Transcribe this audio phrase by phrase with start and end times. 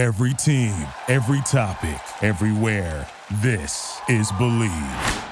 [0.00, 0.74] Every team,
[1.08, 3.06] every topic, everywhere.
[3.42, 5.24] This is Bleav.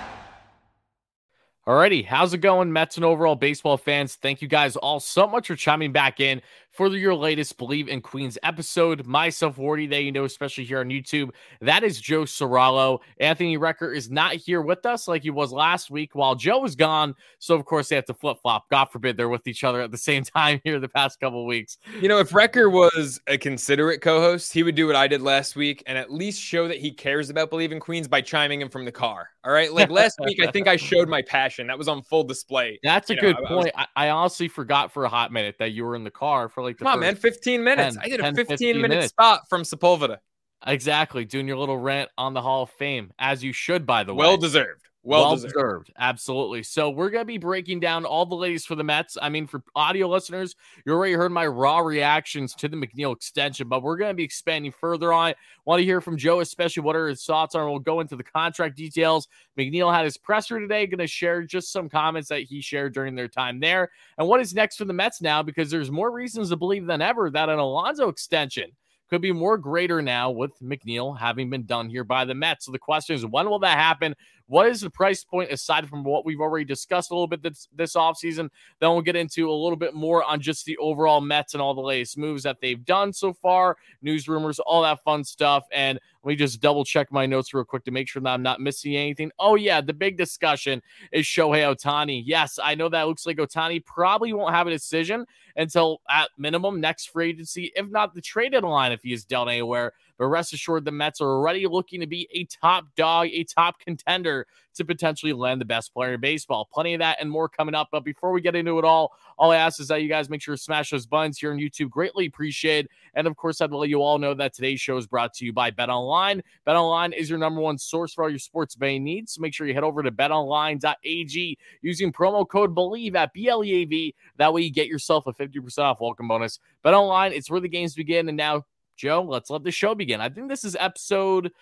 [1.66, 4.16] Alrighty, how's it going, Mets and overall baseball fans?
[4.16, 6.42] Thank you guys all so much for chiming back in
[6.72, 9.06] for your latest Bleav in Queens episode.
[9.06, 11.30] Myself, Wardy, that you know, especially here on YouTube.
[11.60, 13.00] That is Joe Cirillo.
[13.18, 16.76] Anthony Recker is not here with us like he was last week while Joe was
[16.76, 17.14] gone.
[17.38, 18.68] So, of course, they have to flip flop.
[18.70, 21.78] God forbid they're with each other at the same time here the past couple weeks.
[22.00, 25.22] You know, if Recker was a considerate co host, he would do what I did
[25.22, 28.60] last week and at least show that he cares about Bleav in Queens by chiming
[28.60, 29.30] in from the car.
[29.44, 29.72] All right.
[29.72, 31.68] Like last week, I think I showed my passion.
[31.68, 32.78] That was on full display.
[32.82, 33.72] That's a you good know, point.
[33.74, 33.88] I, was...
[33.96, 36.67] I, honestly forgot for a hot minute that you were in the car for like
[36.76, 37.96] the Come on, man, 15 minutes.
[37.96, 39.08] 10, I did a 10, 15, 15 minute minutes.
[39.08, 40.18] spot from Sepulveda.
[40.66, 41.24] Exactly.
[41.24, 44.26] Doing your little rant on the Hall of Fame, as you should, by the way.
[44.26, 44.82] Well deserved.
[45.08, 45.54] Well, well deserved.
[45.54, 45.92] deserved.
[45.98, 46.62] Absolutely.
[46.62, 49.16] So we're going to be breaking down all the latest for the Mets.
[49.20, 53.68] I mean, for audio listeners, you already heard my raw reactions to the McNeil extension,
[53.68, 55.38] but we're going to be expanding further on it.
[55.64, 57.70] Want to hear from Joe, especially what are his thoughts on.
[57.70, 59.28] We'll go into the contract details.
[59.58, 63.14] McNeil had his presser today, going to share just some comments that he shared during
[63.14, 63.90] their time there.
[64.18, 65.42] And what is next for the Mets now?
[65.42, 68.72] Because there's more reasons to believe than ever that an Alonso extension
[69.08, 72.66] could be more greater now with McNeil having been done here by the Mets.
[72.66, 74.14] So the question is, when will that happen?
[74.46, 77.68] What is the price point aside from what we've already discussed a little bit this,
[77.74, 78.48] this offseason?
[78.80, 81.74] Then we'll get into a little bit more on just the overall Mets and all
[81.74, 85.64] the latest moves that they've done so far, news rumors, all that fun stuff.
[85.70, 88.42] And let me just double check my notes real quick to make sure that I'm
[88.42, 89.30] not missing anything.
[89.38, 90.80] Oh, yeah, the big discussion
[91.12, 92.22] is Shohei Ohtani.
[92.24, 95.26] Yes, I know that looks like Ohtani probably won't have a decision
[95.58, 99.48] until at minimum next free agency, if not the traded line if he is dealt
[99.48, 99.92] anywhere.
[100.18, 103.78] But rest assured, the Mets are already looking to be a top dog, a top
[103.78, 104.46] contender
[104.78, 106.68] to potentially land the best player in baseball.
[106.72, 107.88] Plenty of that and more coming up.
[107.90, 110.40] But before we get into it all, all I ask is that you guys make
[110.40, 111.90] sure to smash those buttons here on YouTube.
[111.90, 112.88] Greatly appreciate.
[113.14, 115.52] And of course, I'd let you all know that today's show is brought to you
[115.52, 116.42] by Bet Online.
[116.64, 119.34] Bet Online is your number one source for all your sports betting needs.
[119.34, 123.64] So make sure you head over to betonline.ag using promo code BLEAV at B L
[123.64, 124.14] E A V.
[124.36, 126.60] That way you get yourself a 50% off welcome bonus.
[126.82, 128.28] Bet Online, it's where the games begin.
[128.28, 128.64] And now
[128.98, 130.20] Joe, let's let the show begin.
[130.20, 131.52] I think this is episode.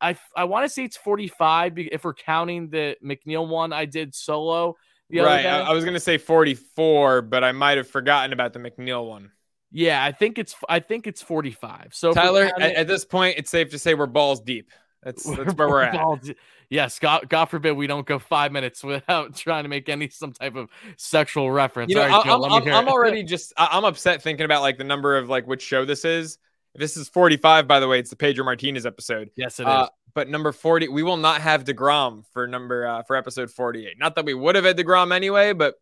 [0.00, 4.14] I I want to say it's 45 if we're counting the McNeil one I did
[4.14, 4.76] solo.
[5.12, 5.46] right.
[5.46, 9.30] I, I, was gonna say 44, but I might have forgotten about the McNeil one.
[9.70, 11.88] Yeah, I think it's I think it's 45.
[11.92, 14.70] So Tyler, at, at, this point, it's safe to say we're balls deep.
[15.02, 16.20] That's that's where we're at.
[16.68, 20.32] Yes, God, God forbid we don't go five minutes without trying to make any some
[20.32, 21.90] type of sexual reference.
[21.90, 24.84] You know, right, Joe, I'm, I'm, I'm already just I'm upset thinking about like the
[24.84, 26.38] number of like which show this is
[26.78, 27.98] this is 45, by the way.
[27.98, 29.30] It's the Pedro Martinez episode.
[29.36, 29.88] Yes, it uh, is.
[30.14, 33.98] But number 40, we will not have DeGrom for number uh, for episode 48.
[33.98, 35.74] Not that we would have had DeGrom anyway, but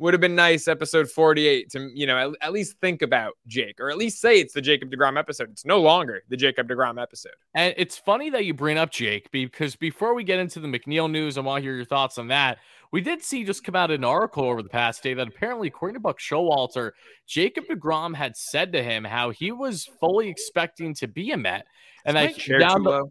[0.00, 3.78] would have been nice episode 48 to you know at, at, least think about Jake
[3.78, 5.50] or at least say it's the Jacob DeGrom episode.
[5.50, 7.34] It's no longer the Jacob DeGrom episode.
[7.54, 11.10] And it's funny that you bring up Jake because before we get into the McNeil
[11.10, 12.58] news, I want to hear your thoughts on that.
[12.92, 15.94] We did see just come out an article over the past day that apparently, according
[15.94, 16.92] to Buck Showalter,
[17.26, 21.66] Jacob DeGrom had said to him how he was fully expecting to be a Met.
[22.04, 23.04] And I down the,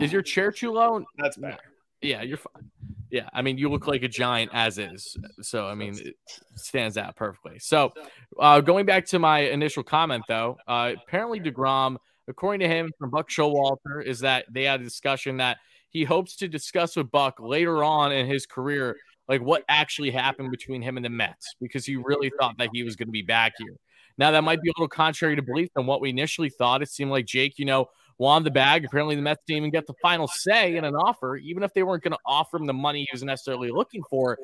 [0.00, 1.04] is your chair too low?
[1.18, 1.58] That's better.
[2.00, 2.70] Yeah, you're fine.
[3.16, 5.16] Yeah, I mean, you look like a giant as is.
[5.40, 6.16] So, I mean, it
[6.56, 7.58] stands out perfectly.
[7.58, 7.94] So,
[8.38, 11.96] uh, going back to my initial comment, though, uh, apparently DeGrom,
[12.28, 15.56] according to him from Buck Showalter, is that they had a discussion that
[15.88, 18.94] he hopes to discuss with Buck later on in his career,
[19.28, 22.82] like what actually happened between him and the Mets, because he really thought that he
[22.82, 23.76] was going to be back here.
[24.18, 26.82] Now, that might be a little contrary to belief than what we initially thought.
[26.82, 27.86] It seemed like Jake, you know,
[28.18, 28.84] won the bag.
[28.84, 31.82] Apparently, the Mets didn't even get the final say in an offer, even if they
[31.82, 34.38] weren't going to offer him the money he was necessarily looking for.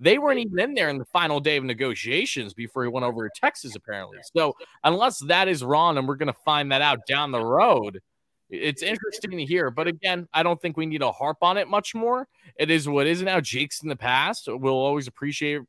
[0.00, 3.28] They weren't even in there in the final day of negotiations before he went over
[3.28, 4.18] to Texas, apparently.
[4.34, 8.00] So, unless that is wrong, and we're going to find that out down the road,
[8.50, 9.70] it's interesting to hear.
[9.70, 12.28] But again, I don't think we need to harp on it much more.
[12.58, 13.40] It is what is now.
[13.40, 14.48] Jake's in the past.
[14.48, 15.62] We'll always appreciate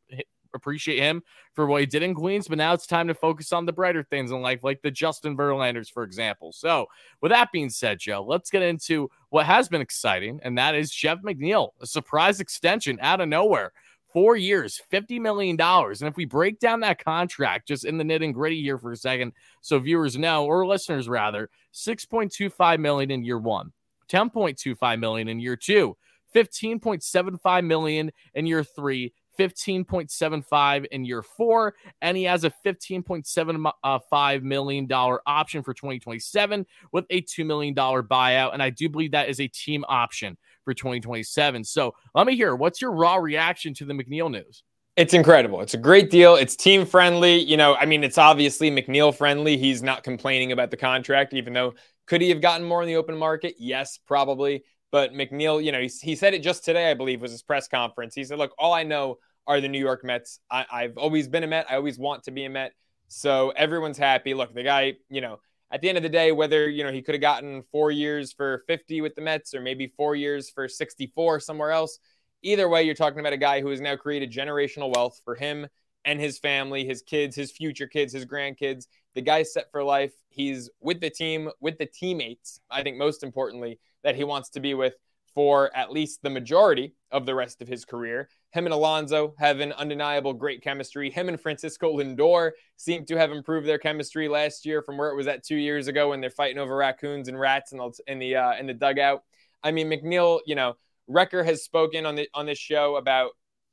[0.54, 1.24] appreciate him
[1.54, 4.04] for what he did in Queens, but now it's time to focus on the brighter
[4.04, 6.52] things in life, like the Justin Verlanders, for example.
[6.52, 6.88] So,
[7.22, 10.92] with that being said, Joe, let's get into what has been exciting, and that is
[10.92, 13.72] Jeff McNeil, a surprise extension out of nowhere.
[14.12, 15.56] Four years, $50 million.
[15.60, 18.98] And if we break down that contract just in the nitty gritty here for a
[18.98, 23.72] second, so viewers know, or listeners rather, 6.25 million in year one,
[24.12, 25.96] 10.25 million in year two,
[26.36, 34.88] 15.75 million in year three, 15.75 in year four, and he has a $15.75 million
[34.92, 38.54] option for 2027 with a $2 million buyout.
[38.54, 41.64] And I do believe that is a team option for 2027.
[41.64, 44.64] So let me hear what's your raw reaction to the McNeil news?
[44.98, 45.62] It's incredible.
[45.62, 46.36] It's a great deal.
[46.36, 47.38] It's team friendly.
[47.38, 49.58] You know, I mean, it's obviously McNeil friendly.
[49.58, 51.74] He's not complaining about the contract, even though
[52.06, 53.56] could he have gotten more in the open market?
[53.58, 54.64] Yes, probably.
[54.92, 57.68] But McNeil, you know, he, he said it just today, I believe, was his press
[57.68, 58.16] conference.
[58.16, 59.20] He said, "Look, all I know
[59.50, 60.40] are the New York Mets.
[60.50, 61.66] I, I've always been a Met.
[61.70, 62.72] I always want to be a Met.
[63.10, 64.34] So everyone's happy.
[64.34, 65.42] Look, the guy, you know,
[65.72, 68.32] at the end of the day, whether you know he could have gotten four years
[68.32, 72.00] for 50 with the Mets or maybe four years for 64 somewhere else,
[72.42, 75.68] Either way, you're talking about a guy who has now created generational wealth for him
[76.06, 78.88] and his family, his kids, his future kids, his grandkids.
[79.14, 80.14] The guy's set for life.
[80.30, 84.62] He's with the team, with the teammates, I think most importantly, that he wants to
[84.62, 84.94] be with
[85.40, 88.28] for at least the majority of the rest of his career.
[88.52, 91.10] Him and Alonso have an undeniable great chemistry.
[91.10, 95.16] Him and Francisco Lindor seem to have improved their chemistry last year from where it
[95.16, 98.20] was at two years ago when they're fighting over raccoons and rats in the in
[98.20, 99.24] the, uh, in the dugout.
[99.64, 100.76] I mean, McNeil, you know,
[101.10, 103.32] Recker has spoken on the on this show about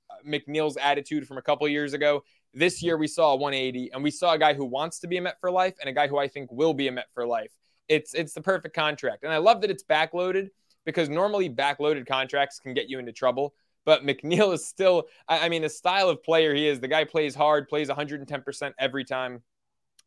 [0.08, 2.22] uh, McNeil's attitude from a couple years ago.
[2.54, 5.16] This year we saw a 180, and we saw a guy who wants to be
[5.16, 7.26] a Met for life, and a guy who I think will be a Met for
[7.26, 7.50] life.
[7.88, 10.50] It's it's the perfect contract, and I love that it's backloaded
[10.86, 13.52] because normally backloaded contracts can get you into trouble.
[13.84, 17.34] But McNeil is still, I, mean, the style of player he is, the guy plays
[17.34, 19.42] hard, plays 110% every time.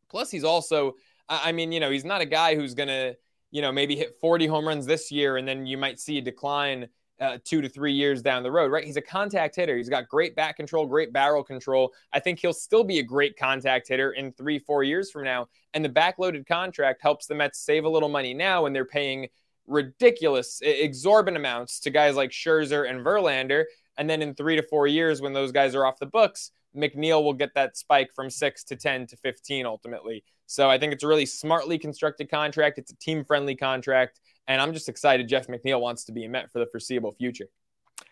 [0.10, 0.96] Plus, he's also,
[1.28, 3.14] I, mean, you know, he's not a guy who's gonna,
[3.52, 6.22] you know, maybe hit 40 home runs this year, and then you might see a
[6.22, 6.90] decline
[7.20, 8.84] uh, two to three years down the road, right?
[8.86, 9.76] He's a contact hitter.
[9.76, 11.94] He's got great bat control, great barrel control.
[12.14, 15.50] I think he'll still be a great contact hitter in three, four years from now.
[15.74, 19.28] And the backloaded contract helps the Mets save a little money now when they're paying
[19.70, 23.66] ridiculous, exorbitant amounts to guys like Scherzer and Verlander.
[23.98, 27.24] And then in three to four years, when those guys are off the books, McNeil
[27.24, 30.24] will get that spike from six to 10 to 15 ultimately.
[30.46, 32.78] So I think it's a really smartly constructed contract.
[32.78, 34.20] It's a team friendly contract.
[34.48, 37.48] And I'm just excited Jeff McNeil wants to be a Met for the foreseeable future.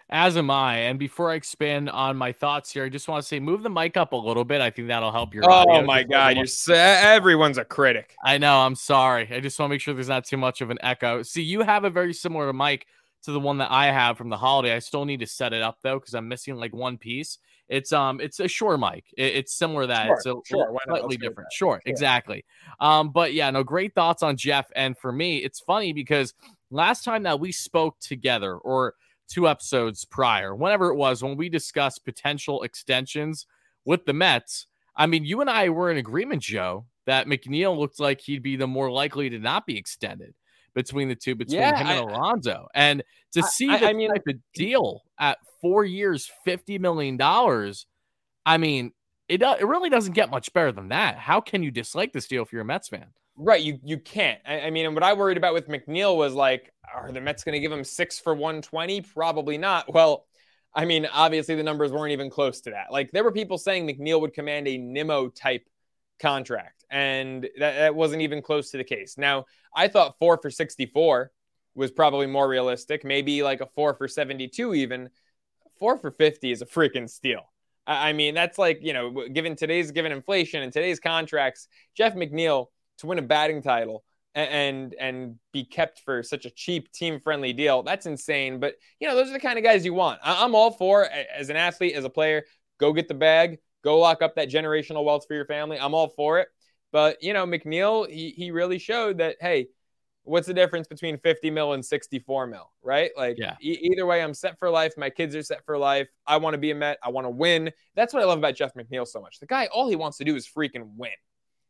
[0.10, 0.78] As am I.
[0.78, 3.70] And before I expand on my thoughts here, I just want to say move the
[3.70, 4.62] mic up a little bit.
[4.62, 5.44] I think that'll help your.
[5.46, 8.16] Oh my God, you're so, everyone's a critic.
[8.24, 8.60] I know.
[8.60, 9.28] I'm sorry.
[9.32, 11.24] I just want to make sure there's not too much of an echo.
[11.24, 12.88] See, you have a very similar mic
[13.24, 14.74] to the one that I have from the holiday.
[14.74, 17.40] I still need to set it up though because I'm missing like one piece.
[17.68, 19.04] It's um it's a Shure mic.
[19.18, 20.06] It, it's similar to that.
[20.06, 21.52] Sure, it's a sure, slightly different.
[21.52, 22.46] Sure, sure, exactly.
[22.80, 24.72] Um, but yeah, no, great thoughts on Jeff.
[24.74, 26.34] And for me, it's funny because
[26.72, 28.94] last time that we spoke together, or
[29.28, 33.46] two episodes prior, whenever it was, when we discussed potential extensions
[33.86, 34.68] with the Mets.
[34.96, 38.56] I mean, you and I were in agreement, Joe, that McNeil looked like he'd be
[38.56, 40.34] the more likely to not be extended
[40.74, 42.68] between the two, between yeah, him and I, Alonso.
[42.74, 43.04] And
[43.34, 47.20] to see I, the I mean, type of deal at four years, $50 million,
[48.46, 48.92] I mean,
[49.28, 51.18] it, uh, it really doesn't get much better than that.
[51.18, 53.08] How can you dislike this deal if you're a Mets fan?
[53.38, 54.40] Right, you you can't.
[54.46, 57.44] I, I mean, and what I worried about with McNeil was like, are the Mets
[57.44, 59.02] going to give him six for 120?
[59.02, 59.94] Probably not.
[59.94, 60.26] Well,
[60.74, 62.88] I mean, obviously the numbers weren't even close to that.
[62.92, 65.68] Like there were people saying McNeil would command a Nimmo type
[66.20, 69.20] contract, and that, that wasn't even close to the case.
[69.20, 69.46] Now,
[69.76, 71.32] I thought four for 64
[71.76, 75.10] was probably more realistic, maybe like a four for 72 even.
[75.80, 77.52] Four for 50 is a freaking steal.
[77.86, 82.16] I, I mean, that's like, you know, given today's given inflation and today's contracts, Jeff
[82.16, 82.68] McNeil
[82.98, 84.04] to win a batting title
[84.36, 89.08] and and be kept for such a cheap team friendly deal that's insane but you
[89.08, 91.96] know those are the kind of guys you want i'm all for as an athlete
[91.96, 92.44] as a player
[92.80, 93.58] go get the bag
[93.88, 95.80] Go lock up that generational wealth for your family.
[95.80, 96.50] I'm all for it.
[96.92, 99.68] But, you know, McNeil, he, he really showed that, hey,
[100.24, 103.12] what's the difference between 50 mil and 64 mil, right?
[103.16, 103.56] Like, yeah.
[103.62, 104.94] E- either way, I'm set for life.
[104.98, 106.10] My kids are set for life.
[106.26, 106.98] I want to be a Met.
[107.04, 107.72] I want to win.
[107.96, 109.40] That's what I love about Jeff McNeil so much.
[109.40, 111.12] The guy, all he wants to do is freaking win.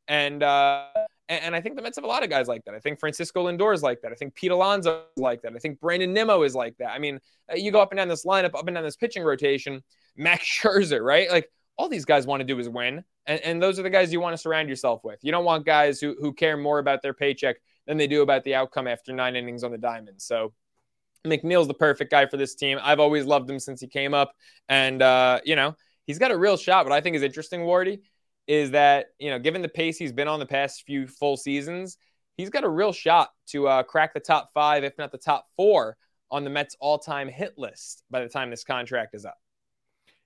[0.08, 0.86] And, uh,
[1.30, 2.74] and, I think the Mets have a lot of guys like that.
[2.74, 4.12] I think Francisco Lindor is like that.
[4.14, 5.54] I think Pete Alonso is like that.
[5.54, 6.92] I think Brandon Nimmo is like that.
[6.92, 7.20] I mean,
[7.52, 9.84] uh, you go up and down this lineup, up and down this pitching rotation.
[10.16, 11.30] Max Scherzer, right?
[11.30, 13.04] Like all these guys want to do is win.
[13.26, 15.20] And, and those are the guys you want to surround yourself with.
[15.22, 18.44] You don't want guys who, who care more about their paycheck than they do about
[18.44, 20.22] the outcome after nine innings on the diamond.
[20.22, 20.54] So
[21.26, 22.80] McNeil's the perfect guy for this team.
[22.82, 24.34] I've always loved him since he came up.
[24.70, 26.86] And, uh, you know, he's got a real shot.
[26.86, 28.00] What I think is interesting, Wardy,
[28.48, 31.98] is that, you know, given the pace he's been on the past few full seasons,
[32.38, 35.46] he's got a real shot to uh, crack the top five, if not the top
[35.56, 35.98] four,
[36.32, 39.38] on the Mets all time hit list by the time this contract is up.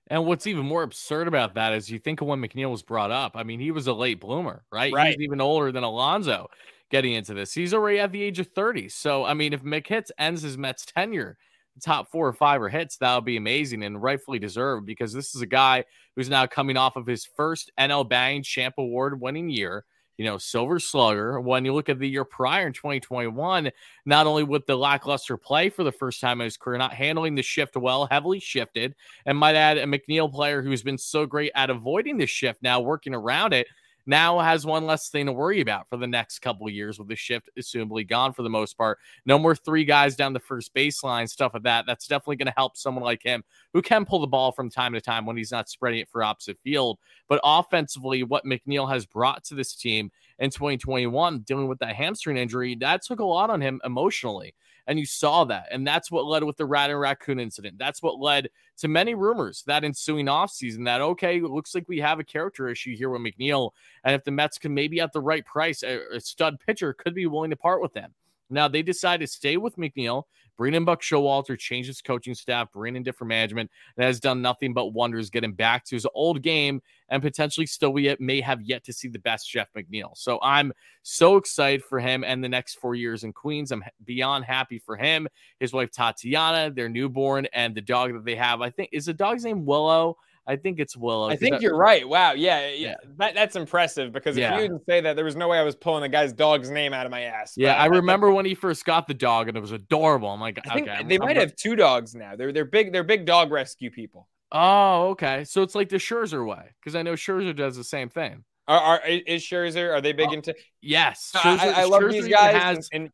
[0.08, 3.10] And what's even more absurd about that is you think of when McNeil was brought
[3.10, 3.32] up.
[3.34, 4.92] I mean, he was a late bloomer, right?
[4.92, 5.14] right.
[5.16, 6.48] He's even older than Alonso
[6.90, 7.54] getting into this.
[7.54, 8.88] He's already at the age of 30.
[8.88, 11.38] So, I mean, if McHits ends his Mets tenure,
[11.80, 15.34] top four or five or hits, that would be amazing and rightfully deserved because this
[15.34, 15.84] is a guy
[16.16, 19.84] who's now coming off of his first NL Batting Champ Award winning year.
[20.18, 21.40] you know, Silver Slugger.
[21.40, 23.70] When you look at the year prior in 2021,
[24.04, 27.34] not only with the lackluster play for the first time in his career, not handling
[27.34, 28.94] the shift well, heavily shifted,
[29.26, 32.80] and might add a McNeil player who's been so great at avoiding the shift, now
[32.80, 33.66] working around it
[34.06, 37.16] now has one less thing to worry about for the next couple years with the
[37.16, 38.98] shift assumably gone for the most part.
[39.26, 41.84] No more three guys down the first baseline, stuff of that.
[41.86, 44.92] That's definitely going to help someone like him who can pull the ball from time
[44.92, 46.98] to time when he's not spreading it for opposite field.
[47.28, 52.36] But offensively, what McNeil has brought to this team in 2021, dealing with that hamstring
[52.36, 54.54] injury, that took a lot on him emotionally.
[54.88, 55.66] And you saw that.
[55.70, 57.78] And that's what led with the rat and raccoon incident.
[57.78, 58.48] That's what led
[58.78, 62.68] to many rumors that ensuing offseason that, okay, it looks like we have a character
[62.68, 63.70] issue here with McNeil.
[64.04, 67.14] And if the Mets can maybe at the right price, a, a stud pitcher could
[67.14, 68.12] be willing to part with them.
[68.50, 70.24] Now they decided to stay with McNeil,
[70.56, 74.42] bring in Buck Showalter, change his coaching staff, bring in different management, and has done
[74.42, 78.62] nothing but wonders getting back to his old game and potentially still we may have
[78.62, 80.16] yet to see the best Jeff McNeil.
[80.16, 80.72] So I'm
[81.02, 83.70] so excited for him and the next four years in Queens.
[83.72, 85.28] I'm beyond happy for him,
[85.60, 88.60] his wife Tatiana, their newborn, and the dog that they have.
[88.60, 90.16] I think is the dog's name Willow.
[90.46, 91.28] I think it's Willow.
[91.28, 92.08] I think that, you're right.
[92.08, 92.32] Wow.
[92.32, 92.68] Yeah.
[92.68, 92.74] Yeah.
[92.74, 92.94] yeah.
[93.18, 94.56] That, that's impressive because if yeah.
[94.56, 96.92] you didn't say that, there was no way I was pulling the guy's dog's name
[96.92, 97.54] out of my ass.
[97.56, 97.74] Yeah.
[97.74, 100.28] I, I remember when he first got the dog and it was adorable.
[100.28, 102.34] I'm like, I think okay, they I'm, might I'm, have two dogs now.
[102.34, 102.92] They're, they're big.
[102.92, 104.28] They're big dog rescue people.
[104.50, 105.44] Oh, okay.
[105.44, 108.44] So it's like the Scherzer way because I know Scherzer does the same thing.
[108.68, 109.92] Are, are is Scherzer?
[109.92, 110.54] Are they big oh, into?
[110.80, 111.32] Yes.
[111.34, 112.54] Scherzer, I, I, love Scherzer these guys.
[112.54, 113.12] Has, and, and,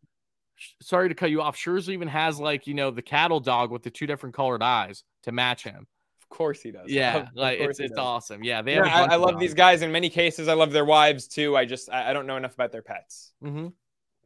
[0.82, 1.56] sorry to cut you off.
[1.56, 5.04] Scherzer even has like you know the cattle dog with the two different colored eyes
[5.22, 5.86] to match him.
[6.30, 6.84] Of course he does.
[6.88, 8.42] Yeah, like it's it's awesome.
[8.44, 8.74] Yeah, they.
[8.74, 9.82] Yeah, I, I love these guys.
[9.82, 11.56] In many cases, I love their wives too.
[11.56, 13.32] I just I, I don't know enough about their pets.
[13.42, 13.68] Mm-hmm.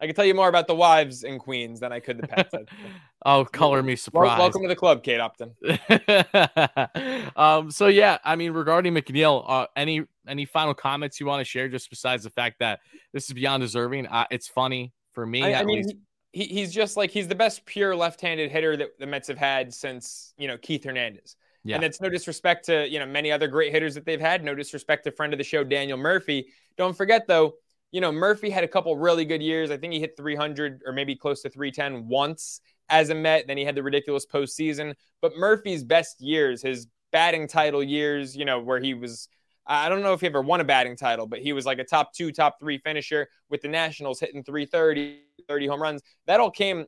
[0.01, 2.53] I can tell you more about the wives in Queens than I could the pets.
[3.25, 4.37] oh, color me surprised.
[4.37, 5.55] Welcome to the club, Kate Upton.
[7.37, 11.45] um, so yeah, I mean, regarding McNeil, uh, any any final comments you want to
[11.45, 12.81] share, just besides the fact that
[13.13, 14.09] this is beyond deserving?
[14.09, 15.45] Uh, it's funny for me.
[15.45, 15.85] I, I mean,
[16.33, 19.73] he, he's just like he's the best pure left-handed hitter that the Mets have had
[19.73, 21.37] since you know Keith Hernandez.
[21.65, 21.77] Yeah.
[21.77, 24.43] And it's no disrespect to, you know, many other great hitters that they've had.
[24.43, 26.49] No disrespect to friend of the show, Daniel Murphy.
[26.77, 27.55] Don't forget, though,
[27.93, 29.71] you know, Murphy had a couple really good years.
[29.71, 33.47] I think he hit 300 or maybe close to 310 once as a Met.
[33.47, 34.95] Then he had the ridiculous postseason.
[35.21, 39.29] But Murphy's best years, his batting title years, you know, where he was,
[39.67, 41.85] I don't know if he ever won a batting title, but he was like a
[41.85, 46.03] top two, top three finisher with the Nationals hitting 330, 30 home runs.
[46.27, 46.87] That all came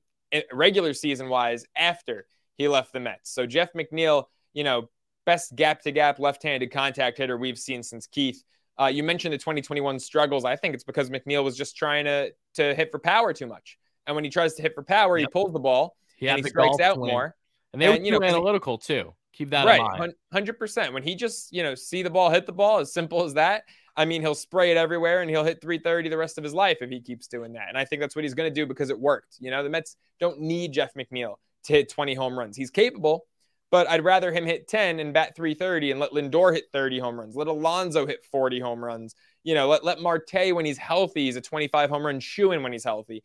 [0.53, 2.27] regular season wise after
[2.57, 3.31] he left the Mets.
[3.31, 4.89] So Jeff McNeil you know,
[5.27, 8.43] best gap to gap left handed contact hitter we've seen since Keith.
[8.81, 10.45] Uh, you mentioned the 2021 struggles.
[10.45, 13.79] I think it's because McNeil was just trying to to hit for power too much.
[14.07, 15.29] And when he tries to hit for power, yep.
[15.29, 17.11] he pulls the ball he and he strikes out swing.
[17.11, 17.37] more.
[17.73, 19.15] And they and, you know, analytical too.
[19.33, 20.15] Keep that right, in mind.
[20.33, 20.93] Hundred percent.
[20.93, 23.65] When he just you know see the ball hit the ball, as simple as that.
[23.97, 26.79] I mean, he'll spray it everywhere and he'll hit 330 the rest of his life
[26.81, 27.69] if he keeps doing that.
[27.69, 29.37] And I think that's what he's going to do because it worked.
[29.39, 32.57] You know, the Mets don't need Jeff McNeil to hit 20 home runs.
[32.57, 33.27] He's capable,
[33.75, 37.19] but I'd rather him hit 10 and bat 330 and let Lindor hit 30 home
[37.19, 37.35] runs.
[37.35, 39.17] Let Alonso hit 40 home runs.
[39.43, 42.63] You know, let, let Marte, when he's healthy, he's a 25 home run shoe in
[42.63, 43.25] when he's healthy.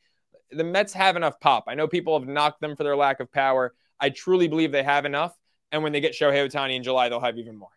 [0.50, 1.65] The Mets have enough pop.
[1.68, 3.75] I know people have knocked them for their lack of power.
[4.00, 5.36] I truly believe they have enough.
[5.72, 7.70] And when they get Shohei Ohtani in July, they'll have even more.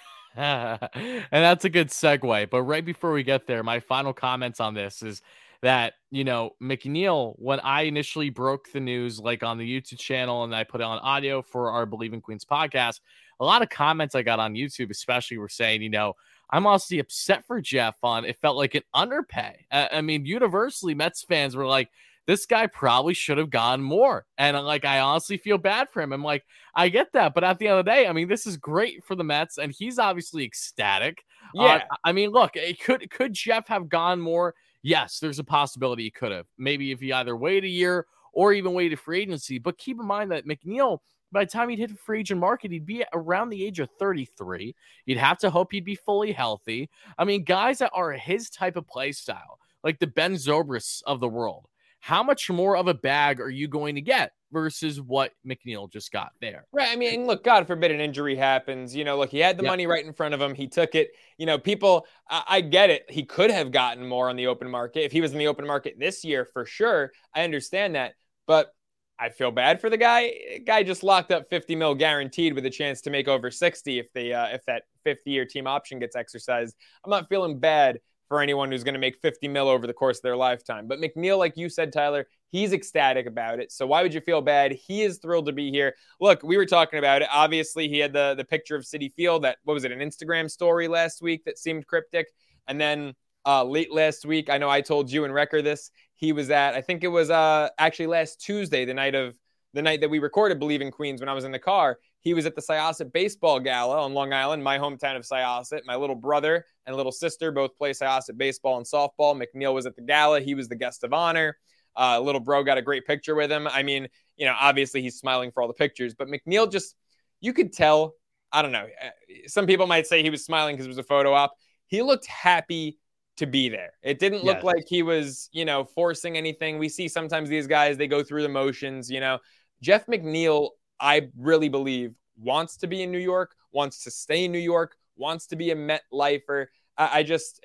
[0.36, 2.48] and that's a good segue.
[2.48, 5.20] But right before we get there, my final comments on this is
[5.62, 10.44] that you know McNeil when I initially broke the news like on the YouTube channel
[10.44, 13.00] and I put it on audio for our Bleav in Queens podcast,
[13.40, 16.14] a lot of comments I got on YouTube especially were saying, you know,
[16.50, 19.66] I'm honestly upset for Jeff on it felt like an underpay.
[19.70, 21.90] Uh, I mean, universally Mets fans were like
[22.26, 24.24] this guy probably should have gone more.
[24.38, 26.12] And uh, like, I honestly feel bad for him.
[26.12, 27.34] I'm like, I get that.
[27.34, 29.58] But at the end of the day, I mean, this is great for the Mets,
[29.58, 31.24] and he's obviously ecstatic.
[31.58, 31.74] Uh, yeah.
[31.90, 32.52] Uh, I mean, look,
[32.84, 34.54] could could Jeff have gone more?
[34.82, 36.46] Yes, there's a possibility he could have.
[36.58, 39.58] Maybe if he either waited a year or even waited for agency.
[39.58, 40.98] But keep in mind that McNeil,
[41.32, 43.88] by the time he'd hit the free agent market, he'd be around the age of
[43.98, 44.74] 33.
[45.06, 46.88] You'd have to hope he'd be fully healthy.
[47.18, 51.20] I mean, guys that are his type of play style, like the Ben Zobrist of
[51.20, 51.66] the world,
[52.00, 56.10] how much more of a bag are you going to get versus what McNeil just
[56.10, 56.66] got there?
[56.72, 56.88] Right.
[56.90, 58.96] I mean, look, God forbid an injury happens.
[58.96, 59.70] You know, look, he had the yep.
[59.70, 60.54] money right in front of him.
[60.54, 61.10] He took it.
[61.36, 63.04] You know, people, I, I, get it.
[63.08, 65.04] He could have gotten more on the open market.
[65.04, 67.12] If he was in the open market this year, for sure.
[67.34, 68.14] I understand that.
[68.46, 68.74] But
[69.18, 70.62] I feel bad for the guy.
[70.66, 74.10] Guy just locked up 50 mil guaranteed with a chance to make over 60 if
[74.14, 76.74] the uh, if that 50 year team option gets exercised.
[77.04, 80.18] I'm not feeling bad for anyone who's going to make 50 mil over the course
[80.18, 80.86] of their lifetime.
[80.86, 83.72] But McNeil, like you said, Tyler, he's ecstatic about it.
[83.72, 84.70] So why would you feel bad?
[84.70, 85.96] He is thrilled to be here.
[86.20, 87.28] Look, we were talking about it.
[87.32, 90.48] Obviously, he had the the picture of Citi Field that what was it, an Instagram
[90.48, 92.28] story last week that seemed cryptic.
[92.68, 93.14] And then
[93.46, 94.48] uh, late last week.
[94.48, 95.90] I know I told you and Recker this.
[96.14, 99.34] He was at, I think it was uh, actually last Tuesday, the night of
[99.72, 101.98] the night that we recorded Bleav in Queens when I was in the car.
[102.20, 105.80] He was at the Syosset Baseball Gala on Long Island, my hometown of Syosset.
[105.86, 109.40] My little brother and little sister both play Syosset baseball and softball.
[109.40, 110.40] McNeil was at the gala.
[110.40, 111.56] He was the guest of honor.
[111.96, 113.66] Uh, little bro got a great picture with him.
[113.66, 116.94] I mean, you know, obviously he's smiling for all the pictures, but McNeil just,
[117.40, 118.14] you could tell.
[118.52, 118.86] I don't know.
[119.02, 119.10] Uh,
[119.46, 121.52] some people might say he was smiling because it was a photo op.
[121.86, 122.98] He looked happy
[123.36, 123.92] to be there.
[124.02, 124.64] It didn't look yes.
[124.64, 126.78] like he was, you know, forcing anything.
[126.78, 129.38] We see sometimes these guys, they go through the motions, you know.
[129.82, 134.52] Jeff McNeil, I really believe, wants to be in New York, wants to stay in
[134.52, 136.70] New York, wants to be a Met lifer.
[136.96, 137.64] I, I just,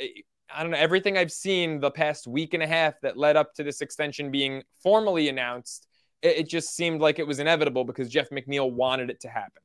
[0.53, 3.53] I don't know, everything I've seen the past week and a half that led up
[3.55, 5.87] to this extension being formally announced,
[6.21, 9.61] it, it just seemed like it was inevitable because Jeff McNeil wanted it to happen.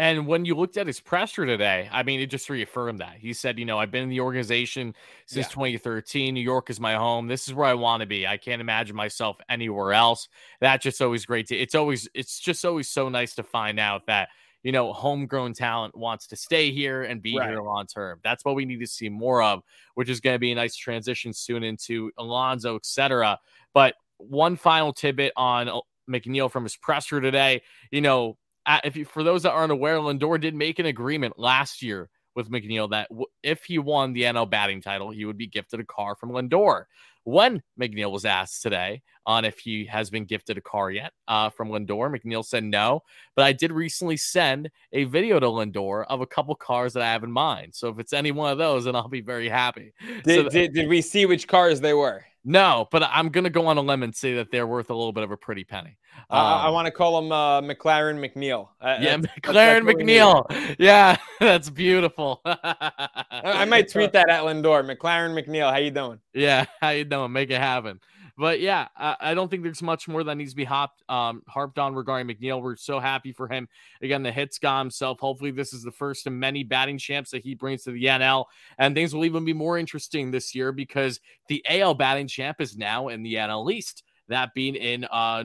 [0.00, 3.16] And when you looked at his presser today, I mean, it just reaffirmed that.
[3.18, 4.94] He said, you know, I've been in the organization
[5.26, 5.52] since yeah.
[5.52, 6.32] 2013.
[6.32, 7.28] New York is my home.
[7.28, 8.26] This is where I want to be.
[8.26, 10.30] I can't imagine myself anywhere else.
[10.62, 14.06] That's just always great to it's always it's just always so nice to find out
[14.06, 14.30] that
[14.62, 17.50] you know, homegrown talent wants to stay here and be right.
[17.50, 18.20] here long term.
[18.24, 19.62] That's what we need to see more of,
[19.96, 23.38] which is going to be a nice transition soon into Alonso, etc.
[23.74, 25.80] But one final tidbit on uh,
[26.10, 27.62] McNeil from his presser today.
[27.90, 31.82] You know, if you, for those that aren't aware, Lindor did make an agreement last
[31.82, 35.46] year with McNeil that w- if he won the NL batting title, he would be
[35.46, 36.84] gifted a car from Lindor.
[37.24, 41.50] When McNeil was asked today on if he has been gifted a car yet uh,
[41.50, 43.02] from Lindor, McNeil said no.
[43.36, 47.12] But I did recently send a video to Lindor of a couple cars that I
[47.12, 47.74] have in mind.
[47.74, 49.92] So if it's any one of those, then I'll be very happy.
[50.24, 52.24] Did, so did, did we see which cars they were?
[52.44, 55.12] No, but I'm gonna go on a limb and say that they're worth a little
[55.12, 55.98] bit of a pretty penny.
[56.30, 58.68] Um, uh, I want to call them uh, McLaren McNeil.
[58.80, 60.76] Uh, yeah, McLaren McNeil.
[60.78, 62.40] Yeah, that's beautiful.
[62.44, 64.84] I might tweet that at Lindor.
[64.84, 66.18] McLaren McNeil, how you doing?
[66.32, 67.32] Yeah, how you doing?
[67.32, 68.00] Make it happen.
[68.40, 71.42] But yeah, I, I, don't think there's much more that needs to be hopped, um,
[71.46, 72.62] harped on regarding McNeil.
[72.62, 73.68] We're so happy for him.
[74.00, 75.20] Again, the hits guy himself.
[75.20, 78.46] Hopefully, this is the first of many batting champs that he brings to the NL.
[78.78, 82.78] And things will even be more interesting this year because the AL batting champ is
[82.78, 84.04] now in the NL East.
[84.28, 85.44] That being in uh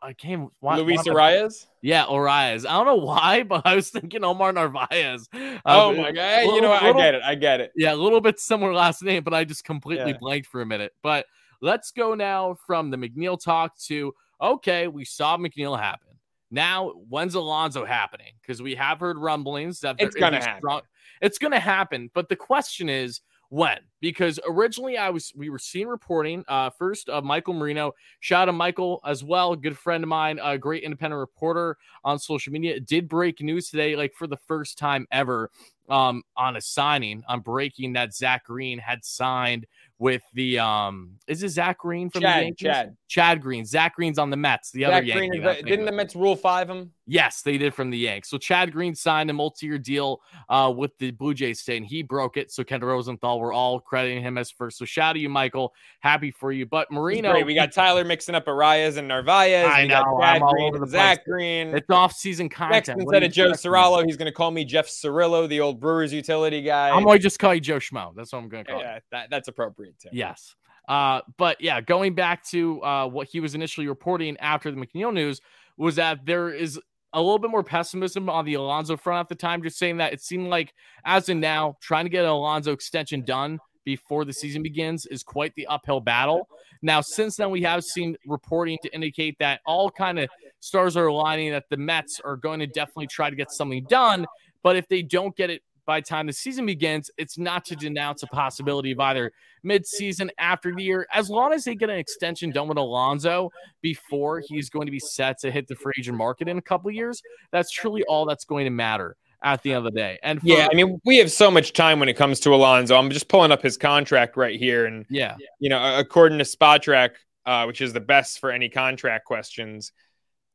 [0.00, 1.66] I came why, Luis Arraez.
[1.82, 2.66] Yeah, Arraez.
[2.66, 5.28] I don't know why, but I was thinking Omar Narvaez.
[5.32, 6.40] Uh, oh my god!
[6.40, 6.82] Little, you know, what?
[6.82, 7.22] Little, I get it.
[7.22, 7.72] I get it.
[7.76, 10.18] Yeah, a little bit similar last name, but I just completely yeah.
[10.18, 10.92] blanked for a minute.
[11.02, 11.26] But
[11.64, 16.10] Let's go now from the McNeil talk to okay, we saw McNeil happen.
[16.50, 18.32] Now, when's Alonso happening?
[18.42, 20.60] Because we have heard rumblings that it's going to happen.
[20.60, 20.82] Strong,
[21.22, 23.78] it's going to happen, but the question is when?
[24.02, 27.92] Because originally I was we were seeing reporting uh, first of uh, Michael Marino.
[28.20, 32.18] Shout out to Michael as well, good friend of mine, a great independent reporter on
[32.18, 32.78] social media.
[32.78, 35.50] Did break news today, like for the first time ever,
[35.88, 39.66] um, on a signing on breaking that Zach Greene had signed
[39.98, 42.66] with the um is it Zach Greene from Chad, the Yankees?
[42.66, 42.96] Chad.
[43.08, 43.64] Chad Green.
[43.64, 44.70] Zach Greene's on the Mets.
[44.72, 45.38] The Zach other Yankee.
[45.38, 46.90] The, didn't the Mets rule five him?
[47.06, 48.28] Yes, they did from the Yanks.
[48.28, 52.02] So Chad Green signed a multi-year deal uh, with the Blue Jays today, and he
[52.02, 52.50] broke it.
[52.50, 54.78] So Ken Rosenthal, we're all crediting him as first.
[54.78, 55.74] So shout out to you, Michael.
[56.00, 56.64] Happy for you.
[56.64, 59.66] But Marino, we got Tyler mixing up Arraez and Narvaez.
[59.66, 60.18] I know.
[60.20, 61.76] Chad Green and Zach Greene.
[61.76, 62.88] It's off-season content.
[62.88, 66.12] Next, instead of Joe Cirillo, he's going to call me Jeff Cirillo, the old Brewers
[66.12, 66.90] utility guy.
[66.90, 68.14] I'm going to just call you Joe Schmo.
[68.16, 70.08] That's what I'm going to call yeah, that, that's appropriate too.
[70.12, 70.54] Yes.
[70.88, 75.12] Uh, but yeah, going back to uh, what he was initially reporting after the McNeil
[75.12, 75.40] news
[75.76, 76.78] was that there is
[77.14, 80.12] a little bit more pessimism on the Alonso front at the time, just saying that
[80.12, 84.32] it seemed like as in now, trying to get an Alonso extension done before the
[84.32, 86.48] season begins is quite the uphill battle.
[86.82, 90.28] Now, since then, we have seen reporting to indicate that all kind of
[90.60, 94.26] stars are aligning that the Mets are going to definitely try to get something done.
[94.62, 97.76] But if they don't get it by the time the season begins, it's not to
[97.76, 101.98] denounce a possibility of either mid-season after the year, as long as they get an
[101.98, 103.50] extension done with Alonso
[103.82, 106.90] before he's going to be set to hit the free agent market in a couple
[106.90, 107.22] years.
[107.52, 110.18] That's truly all that's going to matter at the end of the day.
[110.22, 112.96] And for, yeah, I mean, we have so much time when it comes to Alonso.
[112.96, 117.10] I'm just pulling up his contract right here, and yeah, you know, according to Spotrac,
[117.44, 119.92] uh, which is the best for any contract questions,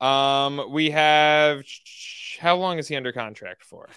[0.01, 1.63] um, we have
[2.39, 3.89] how long is he under contract for?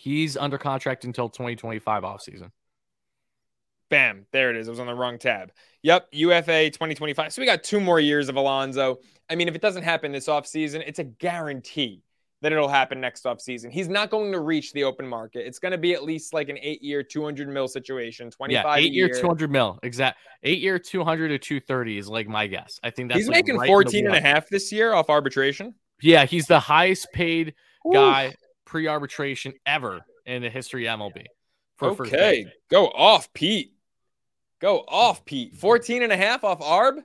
[0.00, 2.52] He's under contract until 2025 offseason.
[3.90, 4.66] Bam, there it is.
[4.66, 5.52] It was on the wrong tab.
[5.82, 7.34] Yep, UFA 2025.
[7.34, 9.00] So we got two more years of Alonso.
[9.28, 12.02] I mean, if it doesn't happen this offseason, it's a guarantee
[12.40, 13.70] that it'll happen next offseason.
[13.70, 15.46] He's not going to reach the open market.
[15.46, 18.82] It's going to be at least like an eight year, 200 mil situation, 25 yeah,
[18.82, 19.78] eight year, year, 200 mil.
[19.82, 20.18] Exact.
[20.42, 22.80] Eight year, 200 to 230 is like my guess.
[22.82, 25.74] I think that's he's like making right 14 and a half this year off arbitration.
[26.00, 27.52] Yeah, he's the highest paid
[27.86, 27.92] Ooh.
[27.92, 28.32] guy
[28.70, 31.24] pre arbitration ever in the history of MLB.
[31.82, 33.72] Okay, go off, Pete.
[34.60, 35.56] Go off, Pete.
[35.56, 37.02] 14 and a half off ARB.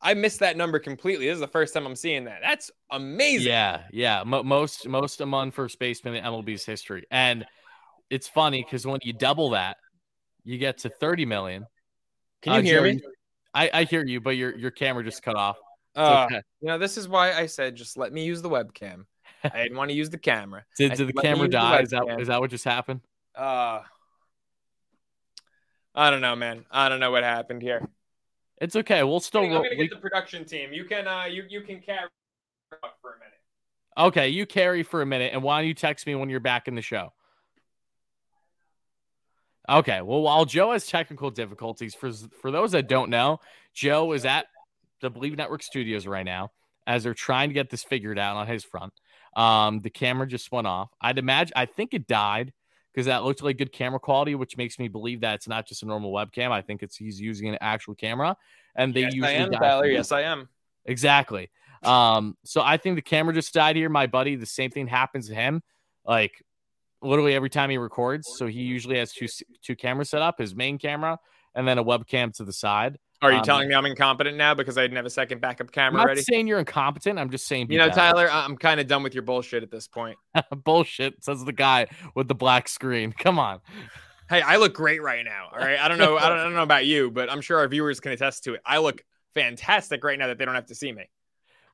[0.00, 1.26] I missed that number completely.
[1.26, 2.38] This is the first time I'm seeing that.
[2.42, 3.48] That's amazing.
[3.48, 4.22] Yeah, yeah.
[4.24, 7.44] Mo- most most among first baseman in MLB's history, and
[8.08, 9.76] it's funny because when you double that,
[10.42, 11.66] you get to 30 million.
[12.42, 13.02] Can you Uh, hear Jerry, me?
[13.52, 15.58] I, I hear you, but your your camera just cut off.
[15.94, 16.40] Uh, okay.
[16.60, 19.04] You know, this is why I said just let me use the webcam.
[19.52, 20.64] I didn't want to use the camera.
[20.76, 21.80] Did, did the camera use the die?
[21.80, 23.00] Is that that what just happened?
[23.36, 23.80] Uh,
[25.94, 26.64] I don't know, man.
[26.70, 27.88] I don't know what happened here.
[28.60, 29.02] It's okay.
[29.02, 30.72] We'll still I'm gonna we- get the production team.
[30.72, 32.08] You can, uh, you you can carry
[32.70, 34.08] for a minute.
[34.08, 36.68] okay, you carry for a minute, and why don't you text me when you're back
[36.68, 37.12] in the show?
[39.68, 40.02] Okay.
[40.02, 43.40] Well, while Joe has technical difficulties, for for those that don't know,
[43.72, 44.46] Joe is at
[45.00, 46.52] the Bleav Network Studios right now
[46.86, 48.92] as they're trying to get this figured out on his front.
[49.36, 50.90] Um, the camera just went off.
[51.00, 51.52] I'd imagine.
[51.56, 52.52] I think it died
[52.92, 55.82] because that looked like good camera quality, which makes me believe that it's not just
[55.82, 56.50] a normal webcam.
[56.50, 58.36] I think it's he's using an actual camera,
[58.76, 59.84] and they yes, usually I am.
[59.84, 60.48] Yes, I am.
[60.84, 61.50] Exactly.
[61.82, 63.88] Um, so I think the camera just died here.
[63.88, 65.62] My buddy, the same thing happens to him.
[66.06, 66.42] Like
[67.02, 68.26] literally every time he records.
[68.36, 69.26] So he usually has two
[69.62, 71.18] two cameras set up, his main camera
[71.54, 72.98] and then a webcam to the side.
[73.24, 75.72] Are you Um, telling me I'm incompetent now because I didn't have a second backup
[75.72, 76.02] camera ready?
[76.02, 76.22] I'm not ready?
[76.22, 77.18] saying you're incompetent.
[77.18, 77.88] I'm just saying You know.
[77.88, 80.18] Tyler, I'm kind of done with your bullshit at this point.
[80.64, 83.12] bullshit says the guy with the black screen.
[83.18, 83.60] Come on.
[84.28, 85.48] Hey, I look great right now.
[85.52, 85.78] All right.
[85.78, 86.16] I don't know.
[86.16, 88.54] I don't, I don't know about you, but I'm sure our viewers can attest to
[88.54, 88.60] it.
[88.64, 91.04] I look fantastic right now that they don't have to see me.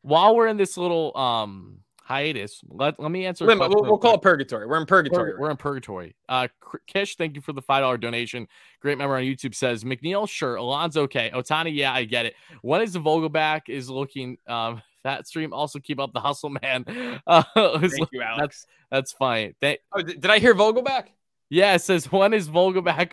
[0.02, 3.44] While we're in this little um hiatus, let, let me answer.
[3.44, 4.66] a Lim- question We'll, we'll call it purgatory.
[4.66, 5.32] We're in purgatory.
[5.34, 6.16] We're, we're in purgatory.
[6.28, 6.48] Uh,
[6.86, 8.48] Kish, thank you for the five dollar donation.
[8.80, 10.56] Great member on YouTube says McNeil, sure.
[10.56, 11.30] Alonso, okay.
[11.32, 12.34] Ohtani, yeah, I get it.
[12.62, 14.38] When is the Vogelbach is looking?
[14.48, 16.84] Um, that stream also keep up the hustle, man.
[17.26, 18.66] Uh, it's- Thank you, Alex.
[18.90, 19.54] that's fine.
[19.60, 21.04] Thank, Oh, did, did I hear Vogelbach?
[21.48, 23.12] yeah, it says when is Vogelbach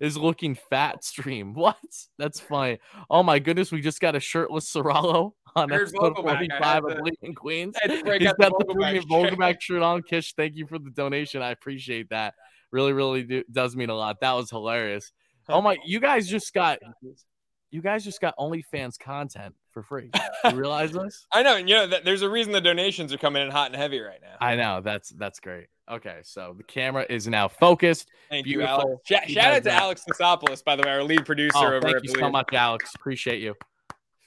[0.00, 1.54] is looking fat stream.
[1.54, 1.76] What?
[2.18, 2.78] That's fine.
[3.10, 6.36] Oh my goodness, we just got a shirtless Cirillo on There's episode Vogelbach.
[6.38, 7.76] 45 of Bleav in Queens.
[7.82, 9.02] I had to break He's out the got the Vogelbach.
[9.06, 10.02] Vogelbach shirt on.
[10.02, 11.42] Kish, thank you for the donation.
[11.42, 12.34] I appreciate that.
[12.70, 14.20] Really, really do, does mean a lot.
[14.20, 15.12] That was hilarious.
[15.48, 16.78] Oh my, you guys just got
[17.70, 20.10] you guys just got OnlyFans content for free.
[20.44, 21.26] You realize this?
[21.32, 21.56] I know.
[21.56, 23.98] and You know, th- there's a reason the donations are coming in hot and heavy
[24.00, 24.36] right now.
[24.40, 24.80] I know.
[24.82, 25.66] That's that's great.
[25.90, 28.08] Okay, so the camera is now focused.
[28.30, 28.88] Thank you, Alex.
[29.04, 31.80] Shout, shout out to got- Alex Nisopoulos, by the way, our lead producer Oh, over
[31.82, 32.94] thank you so much, Alex.
[32.94, 33.54] Appreciate you.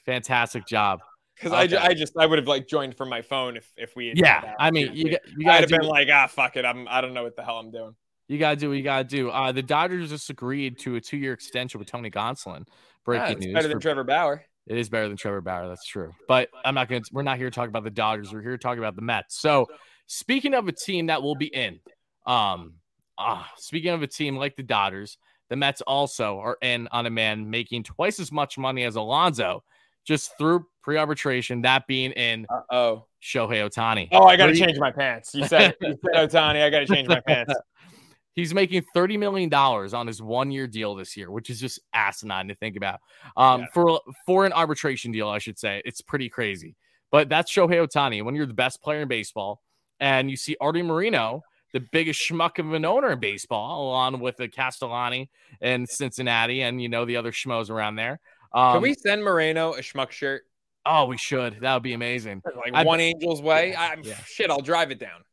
[0.05, 0.99] Fantastic job.
[1.35, 1.77] Because I, Okay.
[1.77, 4.53] I just I would have like joined from my phone if if we Yeah.
[4.59, 6.65] I mean, you got you I'd got have to been like, ah, fuck it.
[6.65, 7.95] I'm I don't know what the hell I'm doing.
[8.27, 9.29] You gotta do what you gotta do.
[9.29, 12.59] Uh, the Dodgers just agreed to a two-year extension with Tony Gonsolin.
[12.67, 13.53] Yeah, Breaking it's news.
[13.53, 14.43] better for- than Trevor Bauer.
[14.65, 15.67] it is better than Trevor Bauer.
[15.67, 16.11] That's true.
[16.27, 17.01] But I'm not gonna.
[17.11, 18.33] We're not here to talk about the Dodgers.
[18.33, 19.39] We're here to talk about the Mets.
[19.39, 19.67] So,
[20.07, 21.79] speaking of a team that will be in,
[22.25, 22.75] um,
[23.17, 25.17] ah, speaking of a team like the Dodgers,
[25.49, 29.63] the Mets also are in on a man making twice as much money as Alonso,
[30.03, 31.63] just through pre-arbitration.
[31.63, 33.05] That being in Uh oh.
[33.21, 34.07] Shohei Ohtani.
[34.11, 35.33] Oh, I got to change my pants.
[35.33, 36.63] You said, you said Ohtani.
[36.63, 37.53] I got to change my pants.
[38.33, 42.49] He's making $30 million on his one year deal this year, which is just asinine
[42.49, 42.99] to think about.
[43.35, 43.67] Um, Yeah.
[43.73, 45.81] for for an arbitration deal, I should say.
[45.85, 46.75] It's pretty crazy.
[47.11, 48.23] But that's Shohei Ohtani.
[48.23, 49.61] When you're the best player in baseball
[49.99, 51.41] and you see Arte Moreno,
[51.73, 55.29] the biggest schmuck of an owner in baseball, along with the Castellini
[55.61, 58.19] and Cincinnati and you know the other schmoes around there.
[58.53, 60.43] Um, Can we send Moreno a schmuck shirt?
[60.85, 61.61] Oh, we should.
[61.61, 62.41] That would be amazing.
[62.45, 63.71] Like I- one Angel's way?
[63.71, 64.15] Yeah, I'm yeah.
[64.25, 64.49] shit.
[64.51, 65.23] I'll drive it down.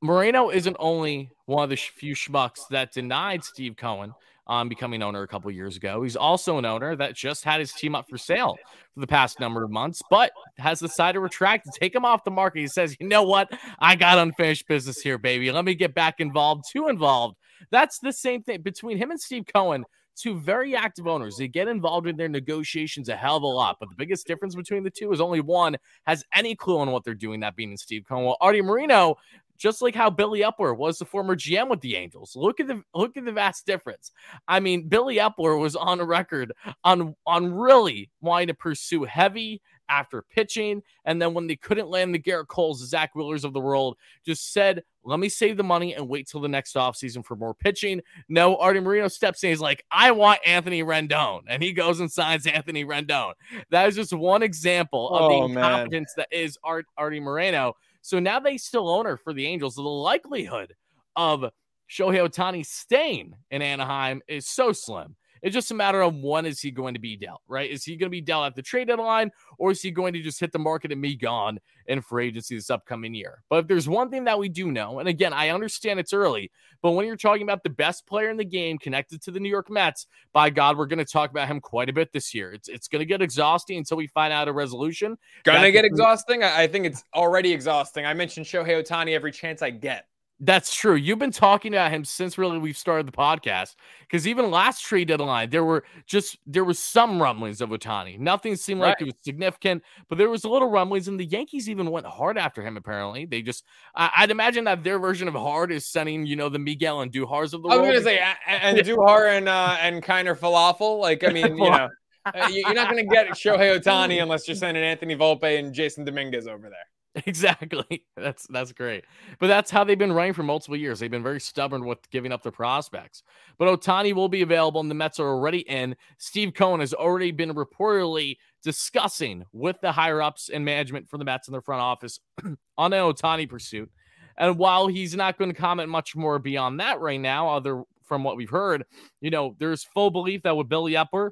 [0.00, 4.14] Moreno isn't only one of the few schmucks that denied Steve Cohen
[4.46, 6.02] on becoming owner a couple years ago.
[6.02, 8.56] He's also an owner that just had his team up for sale
[8.94, 12.24] for the past number of months, but has decided to retract and take him off
[12.24, 12.60] the market.
[12.60, 13.52] He says, you know what?
[13.78, 15.52] I got unfinished business here, baby.
[15.52, 17.36] Let me get back involved, too involved.
[17.70, 19.84] That's the same thing between him and Steve Cohen.
[20.18, 21.36] Two very active owners.
[21.36, 23.76] They get involved in their negotiations a hell of a lot.
[23.78, 25.76] But the biggest difference between the two is only one
[26.06, 28.24] has any clue on what they're doing, that being Steve Cohen.
[28.24, 29.16] Well, Arte Moreno
[29.58, 32.34] just like how Billy Eppler was the former GM with the Angels.
[32.36, 34.12] Look at the look at the vast difference.
[34.46, 36.52] I mean, Billy Eppler was on a record
[36.84, 42.14] on on really wanting to pursue heavy after pitching, and then when they couldn't land
[42.14, 45.94] the Gerrit Coles, Zack Wheelers of the world, just said, "Let me save the money
[45.94, 49.50] and wait till the next offseason for more pitching." No, Arte Moreno steps in.
[49.50, 53.32] He's like, "I want Anthony Rendon," and he goes and signs Anthony Rendon.
[53.70, 55.64] That is just one example of Oh, the man.
[55.64, 57.74] incompetence that is Art, Arte Moreno.
[58.02, 59.74] So now they still own her for the Angels.
[59.74, 60.74] The likelihood
[61.16, 61.50] of
[61.90, 65.16] Shohei Ohtani staying in Anaheim is so slim.
[65.42, 67.70] It's just a matter of when is he going to be dealt, right?
[67.70, 70.22] Is he going to be dealt at the trade deadline or is he going to
[70.22, 73.42] just hit the market and be gone in free agency this upcoming year?
[73.48, 76.50] But if there's one thing that we do know, and again, I understand it's early,
[76.82, 79.48] but when you're talking about the best player in the game connected to the New
[79.48, 82.52] York Mets, by God, we're going to talk about him quite a bit this year.
[82.52, 85.16] It's it's going to get exhausting until we find out a resolution.
[85.44, 86.42] Gonna get exhausting.
[86.42, 88.06] I think it's already exhausting.
[88.06, 90.06] I mentioned Shohei Ohtani every chance I get.
[90.40, 90.94] That's true.
[90.94, 93.74] You've been talking about him since really we've started the podcast.
[94.00, 98.18] Because even last trade deadline, there were just there was some rumblings of Ohtani.
[98.20, 98.90] Nothing seemed right.
[98.90, 102.06] like it was significant, but there was a little rumblings, and the Yankees even went
[102.06, 102.76] hard after him.
[102.76, 103.64] Apparently, they just
[103.96, 107.52] I, would imagine that their version of hard is sending you know the Miguel Andujars
[107.52, 107.72] of the world.
[107.72, 111.00] I was gonna say and Duhar and uh, and Kiner-Falefa.
[111.00, 111.88] Like I mean, you know,
[112.26, 116.46] uh, you're not gonna get Shohei Ohtani unless you're sending Anthony Volpe and Jasson Dominguez
[116.46, 116.86] over there.
[117.26, 118.04] Exactly.
[118.16, 119.04] That's that's great.
[119.38, 120.98] But that's how they've been running for multiple years.
[121.00, 123.22] They've been very stubborn with giving up their prospects.
[123.58, 125.96] But Ohtani will be available, and the Mets are already in.
[126.18, 131.24] Steve Cohen has already been reportedly discussing with the higher ups and management for the
[131.24, 132.20] Mets in their front office
[132.78, 133.90] on an Ohtani pursuit.
[134.36, 138.24] And while he's not going to comment much more beyond that right now, other from
[138.24, 138.84] what we've heard,
[139.20, 141.30] you know, there's full belief that with Billy Eppler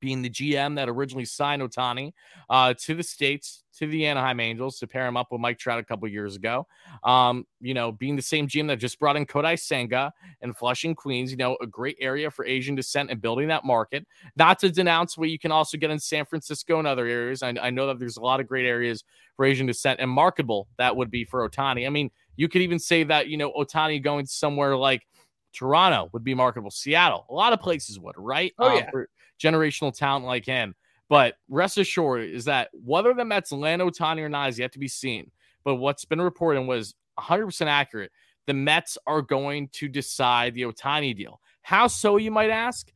[0.00, 2.12] being the GM that originally signed Ohtani
[2.48, 5.78] uh, to the States, to the Anaheim Angels to pair him up with Mike Trout
[5.78, 6.66] a couple years ago.
[7.04, 10.94] Um, you know, being the same GM that just brought in Kodai Senga and Flushing,
[10.94, 14.06] Queens, you know, a great area for Asian descent and building that market.
[14.36, 17.42] Not to denounce what you can also get in San Francisco and other areas.
[17.42, 19.04] I, I know that there's a lot of great areas
[19.36, 21.86] for Asian descent and marketable that would be for Ohtani.
[21.86, 25.06] I mean, you could even say that, you know, Ohtani going somewhere like
[25.52, 26.70] Toronto would be marketable.
[26.70, 28.52] Seattle, a lot of places would, right?
[28.58, 28.90] Oh, yeah.
[28.90, 29.08] for,
[29.42, 30.74] generational talent like him.
[31.08, 34.78] But rest assured is that whether the Mets land Ohtani or not is yet to
[34.78, 35.30] be seen.
[35.64, 38.12] But what's been reported was 100% accurate.
[38.46, 41.40] The Mets are going to decide the Ohtani deal.
[41.62, 42.90] How so, you might ask?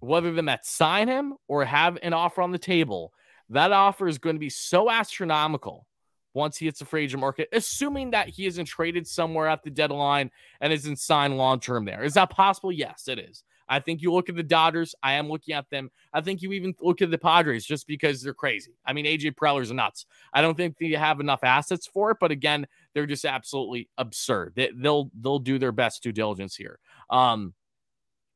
[0.00, 3.12] Whether the Mets sign him or have an offer on the table,
[3.48, 5.86] that offer is going to be so astronomical
[6.34, 9.70] once he hits the free agent market, assuming that he isn't traded somewhere at the
[9.70, 12.04] deadline and isn't signed long term there.
[12.04, 12.70] Is that possible?
[12.70, 13.42] Yes, it is.
[13.68, 14.94] I think you look at the Dodgers.
[15.02, 15.90] I am looking at them.
[16.12, 18.72] I think you even look at the Padres just because they're crazy.
[18.84, 20.06] I mean, AJ Preller's nuts.
[20.32, 24.52] I don't think they have enough assets for it, but again, they're just absolutely absurd.
[24.54, 26.78] They, will they'll do their best due diligence here.
[27.10, 27.54] Um,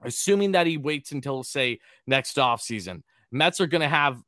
[0.02, 4.20] assuming that he waits until say next offseason, Mets are going to have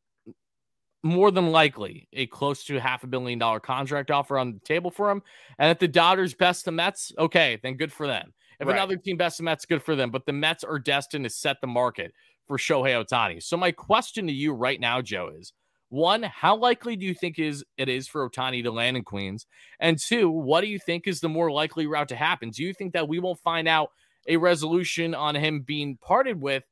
[1.03, 4.91] more than likely a close to half a billion dollar contract offer on the table
[4.91, 5.23] for him.
[5.59, 8.33] And if the Dodgers best the Mets, okay, then good for them.
[8.63, 8.77] If right.
[8.77, 10.13] another team bests the Mets, good for them.
[10.13, 12.13] But the Mets are destined to set the market
[12.47, 13.43] for Shohei Ohtani.
[13.43, 15.53] So my question to you right now, Joe, is
[15.89, 19.47] one, how likely do you think is it is for Ohtani to land in Queens?
[19.81, 22.51] And two, what do you think is the more likely route to happen?
[22.51, 23.91] Do you think that we won't find out
[24.29, 26.63] a resolution on him being parted with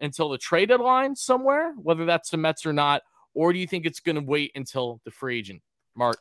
[0.00, 3.02] until the trade deadline somewhere, whether that's the Mets or not?
[3.34, 5.62] Or do you think it's going to wait until the free agent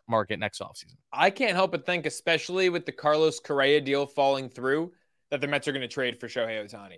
[0.08, 0.96] market next offseason?
[1.14, 4.92] I can't help but think, especially with the Carlos Correa deal falling through,
[5.32, 6.98] that the Mets are going to trade for Shohei Ohtani.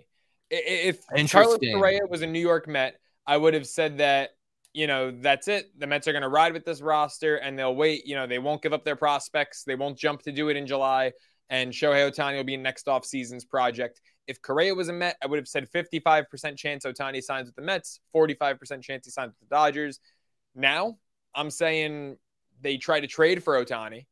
[0.50, 4.30] If Carlos Correa was a New York Met, I would have said that,
[4.72, 5.78] you know, that's it.
[5.78, 8.06] The Mets are going to ride with this roster and they'll wait.
[8.06, 9.64] You know, they won't give up their prospects.
[9.64, 11.12] They won't jump to do it in July.
[11.48, 14.00] And Shohei Ohtani will be next off season's project.
[14.26, 17.62] If Correa was a Met, I would have said 55% chance Ohtani signs with the
[17.62, 20.00] Mets, 45% chance he signs with the Dodgers.
[20.54, 20.96] Now
[21.34, 22.16] I'm saying
[22.60, 24.06] they try to trade for Ohtani.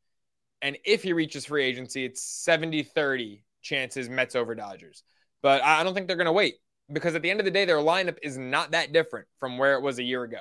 [0.63, 5.03] And if he reaches free agency, it's 70 30 chances Mets over Dodgers.
[5.43, 6.57] But I don't think they're going to wait
[6.93, 9.75] because at the end of the day, their lineup is not that different from where
[9.75, 10.41] it was a year ago.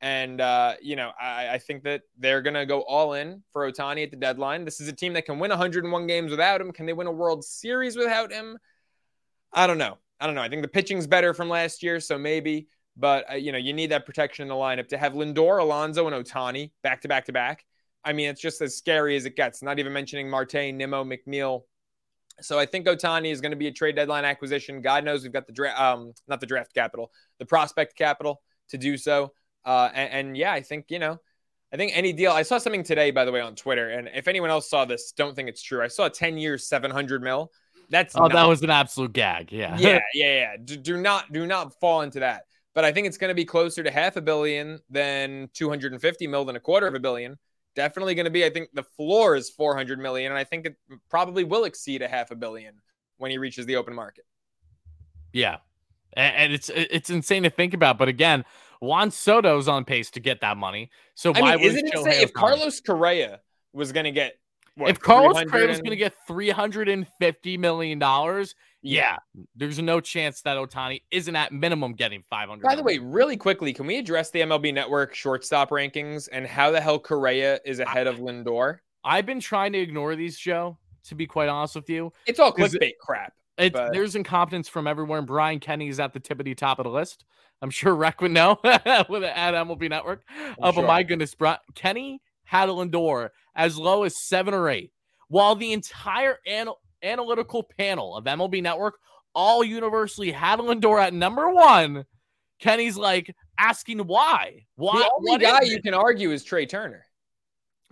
[0.00, 3.70] And, uh, you know, I, I, think that they're going to go all in for
[3.70, 4.64] Ohtani at the deadline.
[4.64, 6.72] This is a team that can win 101 games without him.
[6.72, 8.56] Can they win a World Series without him?
[9.52, 9.98] I don't know.
[10.18, 10.42] I don't know.
[10.42, 12.68] I think the pitching's better from last year, so maybe.
[12.96, 16.06] But, uh, you know, you need that protection in the lineup to have Lindor, Alonso,
[16.06, 17.66] and Ohtani back to back to back.
[18.02, 19.62] I mean, it's just as scary as it gets.
[19.62, 21.64] Not even mentioning Marte, Nimmo, McNeil,
[22.40, 24.80] so I think Ohtani is going to be a trade deadline acquisition.
[24.80, 28.78] God knows we've got the draft, um, not the draft capital, the prospect capital to
[28.78, 29.32] do so.
[29.64, 31.18] Uh, and, and, yeah, I think you know,
[31.72, 32.32] I think any deal.
[32.32, 35.12] I saw something today, by the way, on Twitter, and if anyone else saw this,
[35.12, 35.82] don't think it's true.
[35.82, 37.50] I saw 10 years, 700 mil.
[37.90, 39.52] That's oh, that was an absolute gag.
[39.52, 40.56] Yeah, yeah, yeah, yeah.
[40.64, 42.44] Do, do not, do not fall into that.
[42.72, 46.44] But I think it's going to be closer to half a billion than 250 mil
[46.44, 47.36] than a quarter of a billion
[47.74, 48.44] definitely going to be.
[48.44, 50.76] I think the floor is 400 million, and I think it
[51.08, 52.74] probably will exceed a half a billion
[53.18, 54.24] when he reaches the open market.
[55.32, 55.58] Yeah,
[56.14, 57.98] and it's it's insane to think about.
[57.98, 58.44] But again,
[58.80, 60.90] Juan Soto's on pace to get that money.
[61.14, 62.22] So I why mean, isn't it insane?
[62.22, 63.40] if Carlos Correa
[63.72, 64.39] was going to get
[64.76, 67.98] What, if Carlos 300 Correa was and- going to get three hundred and fifty million
[67.98, 69.16] dollars, yeah,
[69.56, 72.62] there's no chance that Ohtani isn't at minimum getting five hundred.
[72.62, 76.70] By the way, really quickly, can we address the MLB Network shortstop rankings and how
[76.70, 78.78] the hell Correa is ahead of Lindor?
[79.04, 80.78] I've been trying to ignore these, Joe.
[81.04, 83.32] To be quite honest with you, It's all Is it- clickbait crap.
[83.58, 86.84] It's But- there's incompetence from everywhere, and Brian Kenny is at the tippity top of
[86.84, 87.24] the list.
[87.62, 90.22] I'm sure Rec would know with it at MLB Network.
[90.62, 91.34] Oh, but my goodness,
[91.74, 94.90] Kenny had a Lindor as low as seven or eight,
[95.28, 98.98] while the entire anal- analytical panel of MLB Network
[99.36, 102.04] all universally had a Lindor at number one.
[102.58, 104.66] Kenny's like asking why.
[104.74, 104.98] Why?
[104.98, 107.04] the only what guy you can argue is Trea Turner.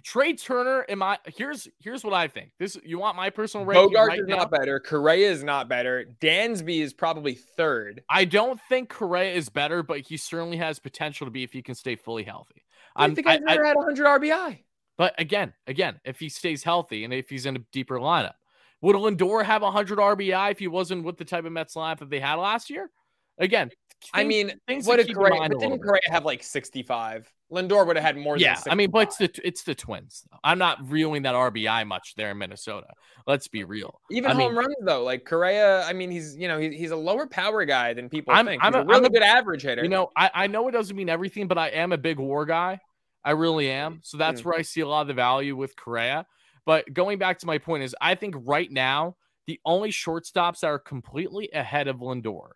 [0.02, 0.84] Trea Turner.
[0.88, 1.18] Am I?
[1.36, 2.50] Here's here's what I think.
[2.58, 4.36] This you want my personal ranking Bogaerts right is now?
[4.38, 4.80] not better.
[4.80, 6.04] Correa is not better.
[6.20, 8.02] Dansby is probably third.
[8.10, 11.62] I don't think Correa is better, but he certainly has potential to be if he
[11.62, 12.64] can stay fully healthy.
[12.98, 14.58] I I'm, think I, I've never had 100 RBI.
[14.96, 18.34] but again, again, if he stays healthy and if he's in a deeper lineup,
[18.82, 22.10] would Lindor have 100 RBI if he wasn't with the type of Mets lineup that
[22.10, 22.90] they had last year?
[23.38, 23.70] Again,
[24.12, 25.48] I mean, things what did Correa?
[25.48, 25.80] But didn't.
[25.80, 27.32] Correa have like 65?
[27.50, 30.22] Lindor would have had more yeah, I mean, but it's the it's the Twins.
[30.44, 32.88] I'm not reeling that RBI much there in Minnesota.
[33.26, 34.00] Let's be real.
[34.10, 35.82] Even I mean- home runs though, like Correa.
[35.84, 38.62] I mean, he's you know he, he's a lower power guy than people I'm- think.
[38.62, 39.82] I'm he's a- a, really I'm a- good average hitter.
[39.82, 42.44] You know, I, I know it doesn't mean everything, but I am a big war
[42.44, 42.80] guy.
[43.24, 44.00] I really am.
[44.02, 46.26] So that's where I see a lot of the value with Correa.
[46.64, 50.66] But going back to my point is I think right now the only shortstops that
[50.66, 52.50] are completely ahead of Lindor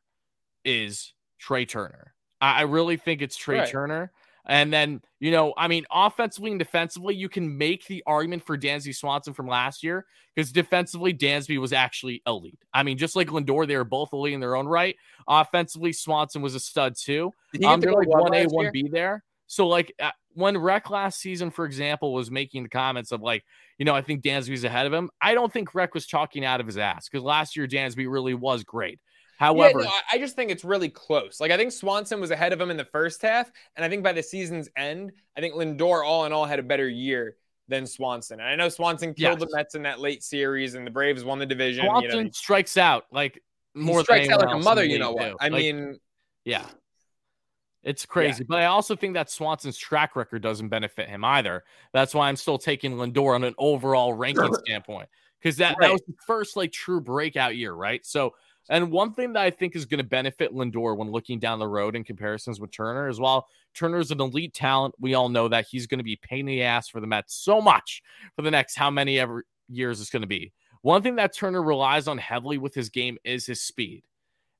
[0.64, 2.14] is Trea Turner.
[2.40, 3.68] I, I really think it's Trea Right.
[3.68, 4.12] Turner.
[4.44, 8.58] And then, you know, I mean, offensively and defensively, you can make the argument for
[8.58, 12.58] Dansby Swanson from last year because defensively, Dansby was actually elite.
[12.74, 14.96] I mean, just like Lindor, they were both elite in their own right.
[15.28, 17.32] Offensively, Swanson was a stud too.
[17.52, 19.22] Did he get Um, they're like one A, 1B there.
[19.52, 23.44] So like uh, when Rec last season, for example, was making the comments of like,
[23.76, 25.10] you know, I think Dansby's ahead of him.
[25.20, 28.32] I don't think Rec was talking out of his ass because last year Dansby really
[28.32, 28.98] was great.
[29.36, 31.38] However, yeah, no, I- just think it's really close.
[31.38, 34.02] Like I think Swanson was ahead of him in the first half, and I think
[34.02, 37.36] by the season's end, I think Lindor all in all had a better year
[37.68, 38.40] than Swanson.
[38.40, 39.50] And I know Swanson killed Yes.
[39.50, 41.84] the Mets in that late series, and the Braves won the division.
[41.84, 43.34] Swanson you know, strikes out like
[43.74, 44.82] he more than strikes out like a mother.
[44.82, 45.36] You know what?
[45.40, 45.98] I Like, mean,
[46.46, 46.64] yeah.
[47.82, 51.64] It's crazy, but I also think that Swanson's track record doesn't benefit him either.
[51.92, 55.08] That's why I'm still taking Lindor on an overall ranking standpoint
[55.40, 58.04] because that, that was the first like true breakout year, right?
[58.06, 58.34] So,
[58.70, 61.66] and one thing that I think is going to benefit Lindor when looking down the
[61.66, 65.66] road in comparisons with Turner is while Turner's an elite talent, we all know that
[65.68, 68.00] he's going to be pain in the ass for the Mets so much
[68.36, 70.52] for the next how many ever years it's going to be.
[70.82, 74.04] One thing that Turner relies on heavily with his game is his speed.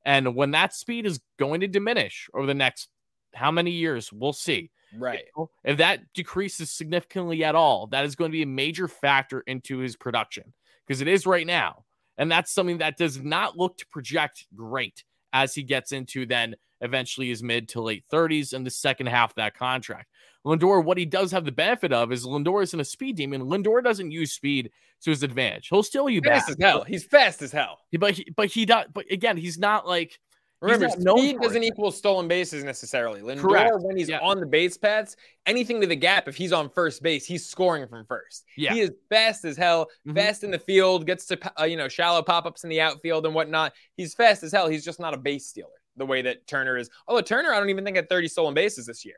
[0.04, 2.88] And when that speed is going to diminish over the next
[3.34, 4.70] how many years, we'll see.
[4.96, 5.24] right.
[5.64, 9.78] If that decreases significantly at all, that is going to be a major factor into
[9.78, 10.52] his production
[10.86, 11.84] because it is right now.
[12.18, 16.54] And that's something that does not look to project great as he gets into then
[16.82, 20.10] eventually his mid to late 30s and the second half of that contract.
[20.44, 23.42] Lindor, what he does have the benefit of is Lindor isn't a speed demon.
[23.42, 24.70] Lindor doesn't use speed
[25.02, 25.68] to his advantage.
[25.68, 26.48] He'll steal you back.
[26.48, 26.84] As hell.
[26.84, 27.78] He's fast as hell.
[27.98, 28.86] But he, but he does.
[28.92, 30.18] But again, he's not like
[30.62, 31.66] Remember, not speed doesn't it.
[31.66, 33.20] equal stolen bases necessarily.
[33.20, 33.72] Lindor, Correct.
[33.80, 34.20] when he's Yeah.
[34.20, 37.86] on the base paths, anything to the gap, if he's on first base, he's scoring
[37.88, 38.44] from first.
[38.56, 38.72] Yeah.
[38.74, 40.14] He is fast as hell, Mhm.
[40.14, 43.26] fast in the field, gets to uh, you know shallow pop ups in the outfield
[43.26, 43.72] and whatnot.
[43.96, 44.68] He's fast as hell.
[44.68, 46.88] He's just not a base stealer the way that Turner is.
[47.06, 49.16] Although Turner, I don't even think had 30 stolen bases this year.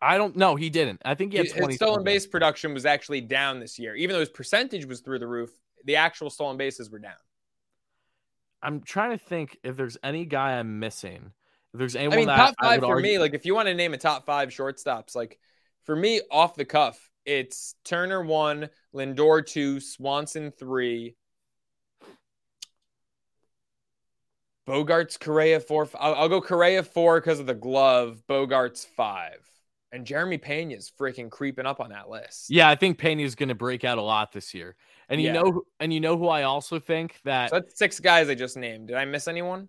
[0.00, 0.56] I don't know.
[0.56, 1.00] He didn't.
[1.04, 4.14] I think he had His 20 stolen base production was actually down this year, even
[4.14, 5.50] though his percentage was through the roof.
[5.84, 7.14] The actual stolen bases were down.
[8.62, 11.32] I'm trying to think if there's any guy I'm missing.
[11.74, 13.44] If there's anyone I mean, that top I five would for argue- me, like if
[13.46, 15.38] you want to name a top five shortstops, like
[15.84, 21.16] for me, off the cuff, it's Turner one, Lindor two, Swanson three,
[24.68, 25.88] Bogaerts Correa four.
[25.98, 28.22] I'll, I'll go Correa four because of the glove.
[28.28, 29.40] Bogaerts five,
[29.92, 32.48] and Jeremy Pena is freaking creeping up on that list.
[32.50, 34.74] Yeah, I think Pena is going to break out a lot this year.
[35.08, 35.34] And you Yeah.
[35.34, 38.34] know, who- and you know who I also think that So that's six guys I
[38.34, 38.88] just named.
[38.88, 39.68] Did I miss anyone?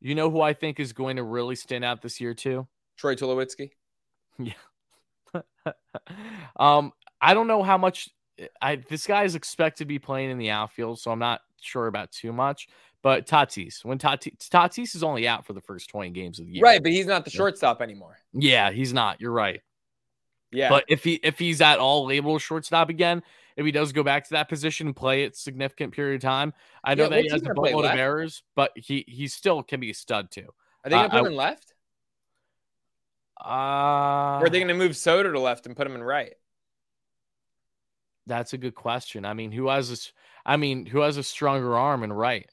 [0.00, 2.66] you know who I think is going to really stand out this year too.
[2.96, 3.70] Troy Tulowitzki.
[4.38, 4.52] Yeah.
[6.56, 8.08] um, I don't know how much
[8.60, 11.86] I this guy is expected to be playing in the outfield, so I'm not sure
[11.86, 12.68] about too much.
[13.04, 16.52] But Tatis, when Tatis Tatis is only out for the first 20 games of the
[16.52, 18.16] year, Right, but he's not the shortstop anymore.
[18.32, 19.20] Yeah, he's not.
[19.20, 19.60] You're right.
[20.50, 20.70] Yeah.
[20.70, 23.22] But if he if he's at all labeled shortstop again,
[23.58, 26.54] if he does go back to that position and play it significant period of time,
[26.82, 29.80] I know Yeah, that he has a boatload of errors, but he he still can
[29.80, 30.48] be a stud too.
[30.82, 31.74] are they gonna uh, put I- him in left?
[33.38, 36.32] Uh Or are they gonna move Soto to left and put him in right?
[38.26, 39.26] That's a good question.
[39.26, 40.10] I mean, who has this?
[40.46, 42.48] I mean, who has a stronger arm and right?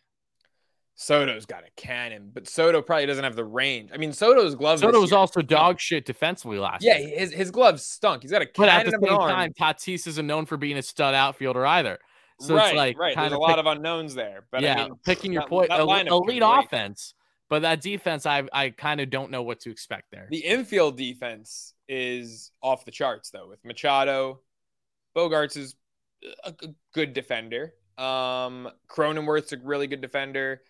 [1.01, 3.89] Soto's got a cannon, but Soto probably doesn't have the range.
[3.91, 4.81] I mean, Soto's gloves.
[4.81, 7.17] Soto was also dog shit defensively last Yeah, year.
[7.17, 8.21] his his gloves stunk.
[8.21, 10.83] He's got a But cannon at the same time, Tatis isn't known for being a
[10.83, 11.97] stud outfielder either.
[12.39, 13.15] So right, it's like right.
[13.15, 14.45] kind There's a lot of unknowns there.
[14.51, 15.69] But yeah, I mean, picking your point.
[15.69, 17.15] that el- lineup was Elite offense,
[17.49, 20.27] but that defense, I I kind of don't know what to expect there.
[20.29, 23.47] The infield defense is off the charts though.
[23.47, 24.41] With Machado,
[25.17, 25.75] Bogaerts is
[26.43, 26.53] a
[26.93, 27.73] good defender.
[27.97, 30.61] Um, Cronenworth's a really good defender.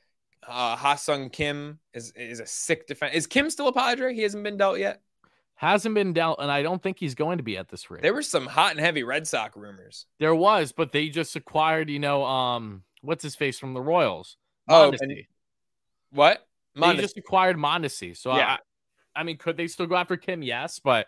[0.48, 3.16] Uh, Ha-Sung Kim is is a sick defender.
[3.16, 4.14] Is Kim still a Padre?
[4.14, 5.02] He hasn't been dealt yet.
[5.56, 8.02] Hasn't been dealt, and I don't think he's going to be at this rate.
[8.02, 10.08] There were some hot and heavy Red Sox rumors.
[10.20, 14.38] There was, but they just acquired, you know, um, what's his face from the Royals?
[14.68, 15.14] Oh, and
[16.12, 16.48] what?
[16.76, 18.18] they just acquired Mondesi.
[18.18, 18.58] So Yeah.
[19.16, 20.42] I, I mean, could they still go after Kim?
[20.42, 21.08] Yes, but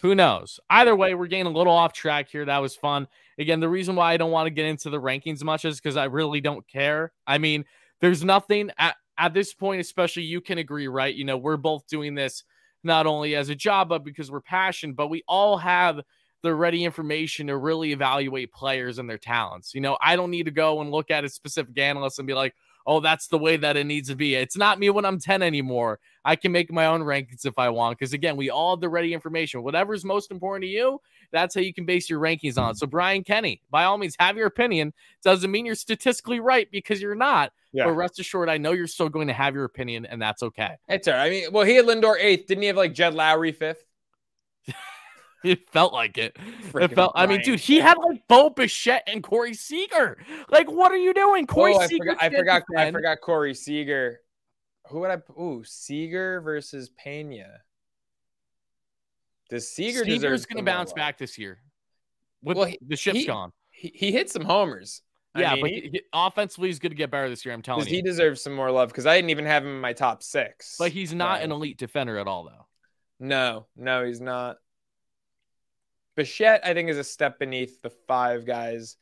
[0.00, 0.60] who knows?
[0.70, 2.44] Either way, we're getting a little off track here.
[2.44, 3.06] That was fun.
[3.38, 5.96] Again, the reason why I don't want to get into the rankings much is because
[5.96, 7.12] I really don't care.
[7.26, 7.64] I mean,
[8.00, 11.14] there's nothing at, at this point, especially you can agree, right?
[11.14, 12.44] You know, we're both doing this
[12.82, 16.00] not only as a job, but because we're passionate, but we all have
[16.42, 19.74] the ready information to really evaluate players and their talents.
[19.74, 22.34] You know, I don't need to go and look at a specific analyst and be
[22.34, 22.54] like,
[22.86, 24.34] oh, that's the way that it needs to be.
[24.34, 26.00] It's not me when I'm 10 anymore.
[26.24, 27.98] I can make my own rankings if I want.
[27.98, 29.62] Because again, we all have the ready information.
[29.62, 31.00] Whatever's most important to you,
[31.32, 32.74] that's how you can base your rankings on.
[32.74, 34.92] So, Brian Kenny, by all means, have your opinion.
[35.22, 37.52] Doesn't mean you're statistically right because you're not.
[37.72, 37.84] Yeah.
[37.84, 40.72] But rest assured, I know you're still going to have your opinion, and that's okay.
[40.88, 41.26] It's all right.
[41.26, 42.48] I mean, well, he had Lindor eighth.
[42.48, 43.84] Didn't he have like Jed Lowrie fifth?
[45.44, 46.36] It felt like it.
[46.70, 47.12] Freaking it felt.
[47.14, 50.18] I mean, dude, he had like Bo Bichette and Corey Seager.
[50.50, 52.04] Like, what are you doing, oh, Corey oh, I Seager?
[52.10, 52.22] forgot.
[52.22, 52.62] I forgot.
[52.76, 54.20] I forgot Corey Seager.
[54.88, 55.18] Who would I?
[55.40, 57.46] Ooh, Seager versus Pena.
[59.48, 61.58] Does Seager Seager's going to bounce back this year.
[62.42, 63.52] With Well, he- the ship's he- gone.
[63.70, 65.02] He, he hit some homers.
[65.34, 67.54] I Yeah, mean, but he- offensively, he's going to get better this year.
[67.54, 67.96] I'm telling does you.
[67.96, 68.88] he deserves some more love?
[68.88, 70.76] Because I didn't even have him in my top six.
[70.78, 72.66] but he's not an elite defender at all, though.
[73.18, 74.56] No, no, he's not.
[76.16, 78.96] Bichette, I think, is a step beneath the five guys.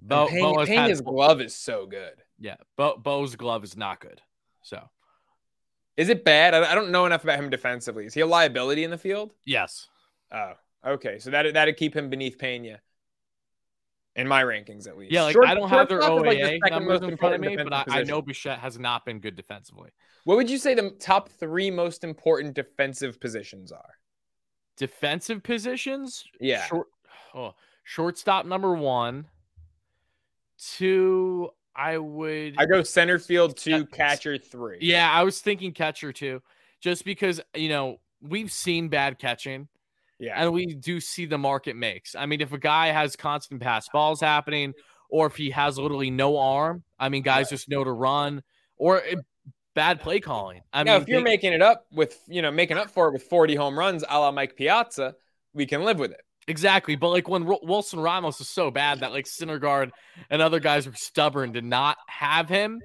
[0.00, 2.12] Bo, And Pena, Bo Pena's glove is so good.
[2.38, 4.20] yeah, Bo, Bo's glove is not good.
[4.62, 4.80] So
[5.96, 6.54] Is it bad?
[6.54, 8.06] I I don't know enough about him defensively.
[8.06, 9.32] Is he a liability in the field?
[9.44, 9.88] yes,
[10.32, 10.52] Oh,
[10.86, 11.18] okay.
[11.18, 12.78] So that that'd keep him beneath Pena.
[14.14, 15.12] In my rankings, at least.
[15.12, 15.22] yeah.
[15.24, 17.72] Like Short- I don't have their OAA like, the numbers in front of me, but
[17.72, 18.22] I, I know.
[18.22, 19.90] Bichette has not been good defensively.
[20.24, 23.94] What would you say the top three most important defensive positions are?
[24.78, 26.64] Defensive positions, Yeah.
[26.66, 26.86] Short,
[27.34, 27.54] oh,
[27.84, 29.26] shortstop number one.
[30.76, 32.54] Two, I would.
[32.58, 34.78] I go center field two, catcher three.
[34.80, 36.42] Yeah, I was thinking catcher two,
[36.80, 39.68] just because you know we've seen bad catching,
[40.18, 40.42] yeah.
[40.42, 42.16] and we do see the market makes.
[42.16, 44.74] I mean, if a guy has constant pass balls happening,
[45.08, 47.50] or if he has literally no arm, I mean, guys Right.
[47.50, 48.42] just know to run,
[48.76, 49.18] or it,
[49.78, 50.60] bad play calling.
[50.72, 53.06] I now, mean, if you're they- making it up with, you know, making up for
[53.06, 55.14] it with 40 home runs, a la Mike Piazza,
[55.54, 56.20] we can live with it.
[56.48, 59.90] exactly, but like when Ro- Wilson Ramos is so bad that like Syndergaard
[60.30, 62.80] and other guys were stubborn to not have him.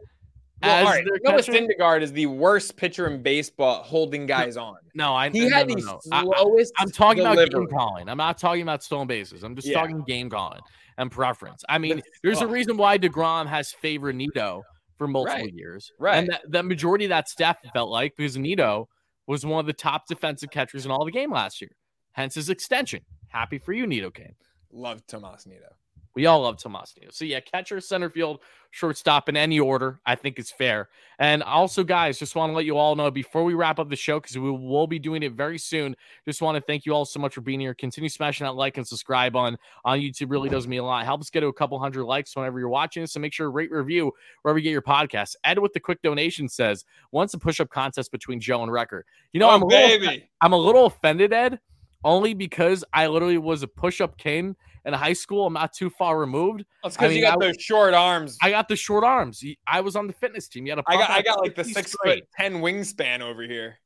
[0.62, 1.04] Well, as all right.
[1.24, 1.40] Noah?
[1.42, 4.76] Syndergaard is the worst pitcher in baseball holding guys on.
[4.94, 6.00] No, I He no, had no, the no.
[6.12, 6.74] I- I- slowest.
[6.78, 8.08] I'm talking about game calling.
[8.08, 9.44] I'm not talking about stolen bases.
[9.44, 9.80] I'm just Yeah.
[9.82, 10.62] talking game calling
[11.00, 11.64] and preference.
[11.68, 12.50] I mean, there's a oh.
[12.50, 14.62] reason why DeGrom has favored Nido
[15.04, 15.54] for multiple Right.
[15.54, 15.92] years.
[16.00, 16.18] Right.
[16.20, 18.88] And that, the majority of that staff felt like because Nido
[19.28, 21.72] was one of the top defensive catchers in all the game last year.
[22.14, 23.02] Hence his extension.
[23.28, 24.36] Happy for you, Nido Kane.
[24.72, 25.76] Love Tomas Nido.
[26.16, 27.12] We all love Tomas Nido.
[27.12, 28.40] So yeah, catcher, center field,
[28.70, 30.90] shortstop in any order, I think is fair.
[31.18, 33.96] And also, guys, just want to let you all know before we wrap up the
[33.96, 35.96] show, because we will be doing it very soon.
[36.26, 37.74] Just want to thank you all so much for being here.
[37.74, 40.30] Continue smashing that like and subscribe on on YouTube.
[40.30, 41.04] Really does mean a lot.
[41.04, 43.14] Helps get to a couple hundred likes whenever you're watching this.
[43.14, 44.12] So make sure to rate review
[44.44, 45.36] wherever you get your podcast.
[45.44, 49.02] Ed with the quick donation says, once a push-up contest between Joe and Recker.
[49.32, 50.18] You know, oh, I'm a little.
[50.42, 51.60] I'm a little offended, Ed,
[52.04, 54.56] only because I literally was a push-up king
[54.86, 55.48] in high school.
[55.48, 56.66] I'm not too far removed.
[56.84, 58.38] That's I because mean, you got I- those short arms.
[58.42, 59.44] I got the short arms.
[59.68, 60.66] I was on the fitness team.
[60.66, 62.20] You had to I got, I got like the six straight.
[62.22, 63.80] foot ten wingspan over here.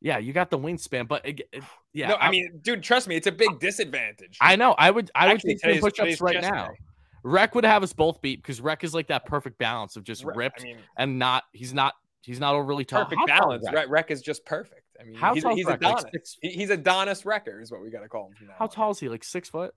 [0.00, 1.62] Yeah, you got the wingspan, but it, it-
[1.94, 4.36] yeah, no, I mean, dude, trust me, it's a big disadvantage.
[4.40, 4.74] I know.
[4.76, 6.66] I would, I would take today's- push-ups right now.
[6.68, 6.74] day.
[7.22, 10.24] Rec would have us both beat because Rec is like that perfect balance of just
[10.24, 11.44] ripped I mean, and not.
[11.52, 11.94] He's not.
[12.20, 13.04] He's not overly tall.
[13.04, 13.64] perfect How balance.
[13.88, 14.10] Rec?
[14.10, 14.82] Is just perfect.
[15.00, 15.82] I mean, How he's, tall is he's Rec?
[15.82, 16.10] Like Adonis.
[16.12, 18.66] six- He- he's Adonis Recker is what we got to call him from now How
[18.66, 19.08] tall is he?
[19.08, 19.74] Like six foot,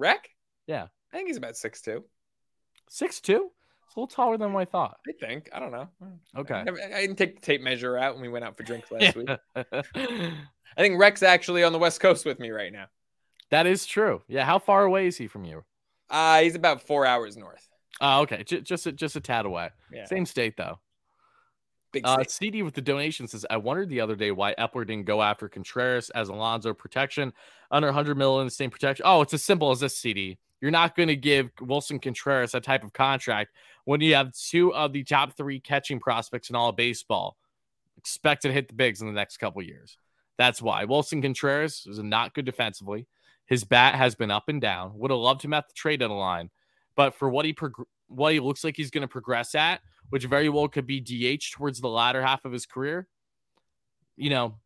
[0.00, 0.28] Rec?
[0.66, 0.86] Yeah.
[1.12, 2.04] I think he's about six two.
[2.88, 3.50] six two.
[3.86, 4.98] It's a little taller than what I thought.
[5.08, 5.50] I think.
[5.52, 5.88] I don't know.
[6.36, 6.54] Okay.
[6.54, 9.16] I, I didn't take the tape measure out when we went out for drinks last
[9.16, 9.28] week.
[9.56, 10.32] I
[10.78, 12.86] think Rec's actually on the West Coast with me right now.
[13.50, 14.22] That is true.
[14.28, 14.44] Yeah.
[14.44, 15.64] How far away is he from you?
[16.08, 17.68] Uh, he's about four hours north.
[18.00, 18.44] Oh, okay.
[18.44, 19.70] J- just a, just a tad away.
[19.92, 20.06] Yeah.
[20.06, 20.78] Same state though.
[21.92, 22.22] Big Uh.
[22.28, 25.48] CD with the donation says, I wondered the other day why Eppler didn't go after
[25.48, 27.32] Contreras as Alonso protection
[27.70, 29.04] under 100 million in the same protection.
[29.06, 30.38] Oh, it's as simple as this, CD.
[30.60, 33.52] You're not going to give Willson Contreras that type of contract
[33.84, 37.36] when you have two of the top three catching prospects in all of baseball
[37.96, 39.96] expected to hit the bigs in the next couple years.
[40.38, 43.06] That's why Willson Contreras is not good defensively.
[43.46, 44.92] His bat has been up and down.
[44.98, 46.50] Would have loved him at the trade deadline,
[46.94, 49.80] but for what he prog- what he looks like he's going to progress at,
[50.10, 53.08] which very well could be DH towards the latter half of his career,
[54.16, 54.56] you know,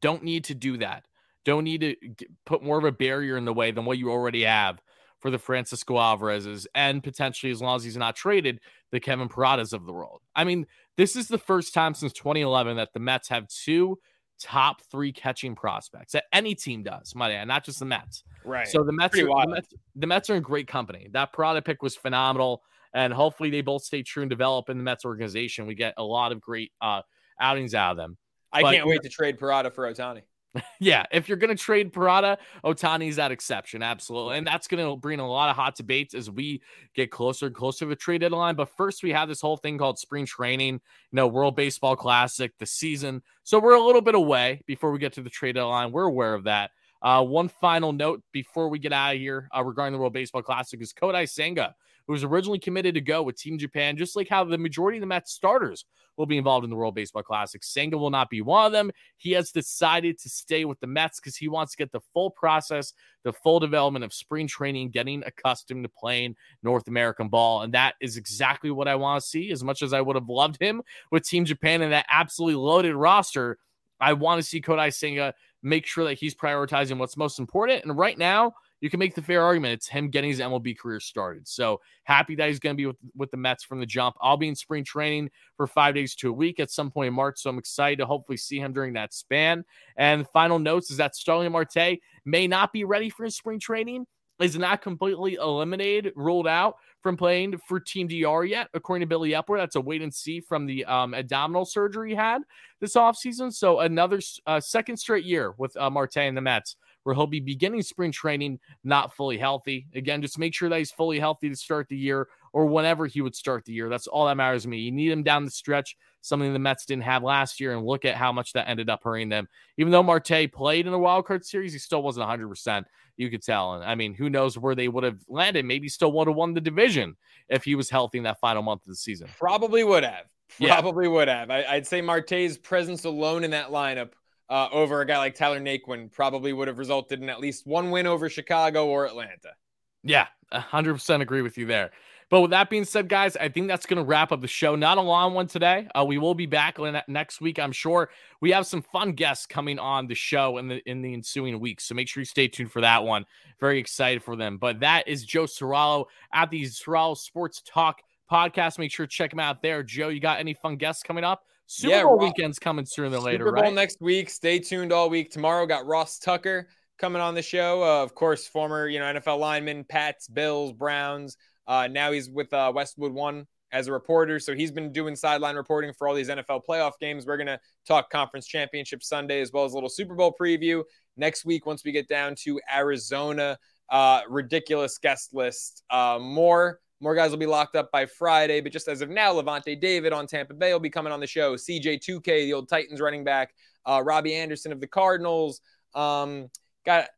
[0.00, 1.04] don't need to do that.
[1.44, 1.96] Don't need to
[2.44, 4.80] put more of a barrier in the way than what you already have
[5.20, 9.72] for the Francisco Alvarez's and potentially, as long as he's not traded, the Kevin Paradas
[9.72, 10.20] of the world.
[10.34, 13.98] I mean, this is the first time since 2011 that the Mets have two
[14.40, 18.24] top three catching prospects that any team does, might I add, not just the Mets.
[18.44, 18.66] right.
[18.66, 19.46] So the Mets, are, the.
[19.48, 21.08] Mets, the Mets are in great company.
[21.12, 22.62] That Parada pick was phenomenal,
[22.94, 25.66] and hopefully they both stay true and develop in the Mets organization.
[25.66, 27.02] We get a lot of great uh,
[27.40, 28.16] outings out of them.
[28.52, 30.22] I but- can't wait to trade Parada for Ohtani.
[30.80, 34.96] Yeah, if you're going to trade Parada, Ohtani's that exception, absolutely, and that's going to
[34.96, 36.62] bring a lot of hot debates as we
[36.94, 38.56] get closer and closer to the trade deadline.
[38.56, 42.52] But first, we have this whole thing called spring training, you know, World Baseball Classic,
[42.58, 43.22] the season.
[43.44, 45.92] So we're a little bit away before we get to the trade deadline.
[45.92, 46.70] We're aware of that.
[47.02, 50.42] Uh, one final note before we get out of here uh, regarding the World Baseball
[50.42, 51.74] Classic is Kodai Senga,
[52.10, 55.00] who was originally committed to go with Team Japan, just like how the majority of
[55.00, 55.84] the Mets starters
[56.16, 57.62] will be involved in the World Baseball Classic.
[57.62, 58.90] Senga will not be one of them.
[59.16, 62.32] He has decided to stay with the Mets because he wants to get the full
[62.32, 66.34] process, the full development of spring training, getting accustomed to playing
[66.64, 67.62] North American ball.
[67.62, 69.52] And that is exactly what I want to see.
[69.52, 70.82] As much as I would have loved him
[71.12, 73.56] with Team Japan and that absolutely loaded roster,
[74.00, 75.32] I want to see Kodai Senga
[75.62, 77.84] make sure that he's prioritizing what's most important.
[77.84, 81.00] And right now, you can make the fair argument it's him getting his MLB career
[81.00, 81.46] started.
[81.46, 84.16] So happy that he's going to be with, with the Mets from the jump.
[84.20, 87.14] I'll be in spring training for five days to a week at some point in
[87.14, 87.40] March.
[87.40, 89.64] So I'm excited to hopefully see him during that span.
[89.96, 94.06] And final notes is that Starling Marte may not be ready for his spring training,
[94.40, 99.30] is not completely eliminated, ruled out from playing for Team DR yet, according to Billy
[99.30, 99.58] Eppler.
[99.58, 102.42] That's a wait and see from the um, abdominal surgery he had
[102.80, 103.52] this offseason.
[103.52, 107.40] So another uh, second straight year with uh, Marte and the Mets where he'll be
[107.40, 109.86] beginning spring training not fully healthy.
[109.94, 113.20] Again, just make sure that he's fully healthy to start the year or whenever he
[113.20, 113.88] would start the year.
[113.88, 114.78] That's all that matters to me.
[114.78, 118.04] You need him down the stretch, something the Mets didn't have last year, and look
[118.04, 119.48] at how much that ended up hurting them.
[119.78, 122.84] Even though Marte played in the wild card series, he still wasn't 100%.
[123.16, 123.74] You could tell.
[123.74, 125.64] And I mean, who knows where they would have landed?
[125.64, 127.16] Maybe still would have won the division
[127.48, 129.28] if he was healthy in that final month of the season.
[129.38, 130.24] Probably would have.
[130.58, 130.80] Yeah.
[130.80, 131.50] Probably would have.
[131.50, 134.12] I, I'd say Marte's presence alone in that lineup
[134.50, 137.90] uh, over a guy like Tyler Naquin probably would have resulted in at least one
[137.90, 139.54] win over Chicago or Atlanta.
[140.02, 141.90] Yeah, 100% agree with you there.
[142.30, 144.76] But with that being said, guys, I think that's going to wrap up the show.
[144.76, 145.88] Not a long one today.
[145.96, 146.78] Uh, we will be back
[147.08, 148.10] next week, I'm sure.
[148.40, 151.84] We have some fun guests coming on the show in the in the ensuing weeks,
[151.84, 153.26] so make sure you stay tuned for that one.
[153.58, 154.58] Very excited for them.
[154.58, 158.78] But that is Joe Cirillo at the Cirillo Sports Talk podcast.
[158.78, 159.82] Make sure to check him out there.
[159.82, 161.42] Joe, you got any fun guests coming up?
[161.72, 163.72] Super Yeah, Bowl Ro- weekend's coming sooner than later, Super Bowl right?
[163.72, 164.28] next week.
[164.28, 165.30] Stay tuned all week.
[165.30, 166.68] Tomorrow got Ross Tucker
[166.98, 167.84] coming on the show.
[167.84, 171.36] Uh, of course, former you know NFL lineman, Pats, Bills, Browns.
[171.68, 174.40] Uh, now he's with uh, Westwood One as a reporter.
[174.40, 177.24] So he's been doing sideline reporting for all these NFL playoff games.
[177.24, 180.82] We're gonna talk conference championship Sunday as well as a little Super Bowl preview
[181.16, 181.66] next week.
[181.66, 183.56] Once we get down to Arizona,
[183.90, 185.84] uh, ridiculous guest list.
[185.88, 186.80] Uh, more.
[187.00, 190.12] More guys will be locked up by Friday, but just as of now, Lavonte David
[190.12, 191.54] on Tampa Bay will be coming on the show.
[191.54, 193.54] CJ2K, the old Titans running back,
[193.86, 195.62] uh, Robbie Anderson of the Cardinals.
[195.94, 196.50] Um,
[196.84, 197.08] got,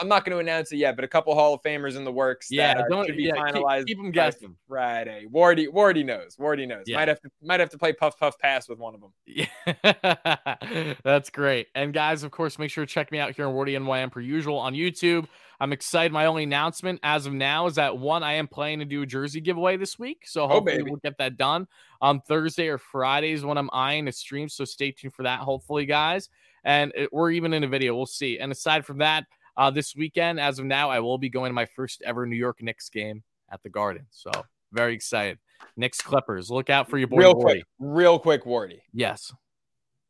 [0.00, 2.12] I'm not going to announce it yet, but a couple Hall of Famers in the
[2.12, 2.46] works.
[2.50, 3.86] Yeah, that, don't should be yeah, finalized.
[3.86, 4.56] Keep, them guessing.
[4.66, 5.26] Friday.
[5.30, 6.36] Wardy, Wardy knows.
[6.36, 6.84] Wardy knows.
[6.86, 6.96] Yeah.
[6.96, 9.12] Might have to, might have to play puff puff pass with one of them.
[9.26, 11.66] Yeah, that's great.
[11.74, 14.20] And guys, of course, make sure to check me out here on Wardy NYM per
[14.20, 15.26] usual on YouTube.
[15.60, 16.12] I'm excited.
[16.12, 19.06] My only announcement as of now is that one, I am planning to do a
[19.06, 20.24] jersey giveaway this week.
[20.26, 20.90] So hopefully baby.
[20.90, 21.66] we'll get that done
[22.00, 24.48] on Thursday or Fridays when I'm eyeing a stream.
[24.48, 26.28] So stay tuned for that, hopefully, guys.
[26.64, 27.94] And it, we're even in a video.
[27.94, 28.38] We'll see.
[28.38, 29.24] And aside from that,
[29.56, 32.36] uh, this weekend, as of now, I will be going to my first ever New
[32.36, 34.06] York Knicks game at the Garden.
[34.10, 34.30] So
[34.72, 35.38] very excited.
[35.76, 36.50] Knicks Clippers.
[36.50, 37.18] Look out for your boy.
[37.18, 37.42] real Wardy.
[37.42, 38.80] quick, real quick, Wardy.
[38.92, 39.32] Yes.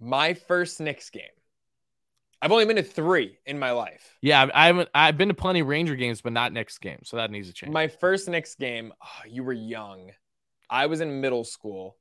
[0.00, 1.22] My first Knicks game.
[2.42, 4.16] I've only been to three in my life.
[4.20, 4.88] Yeah, I- haven't.
[4.94, 7.00] I've been to plenty of Ranger games, but not Knicks game.
[7.04, 7.72] so that needs to change.
[7.72, 10.10] My first Knicks game, oh, you were young.
[10.68, 11.96] I was in middle school.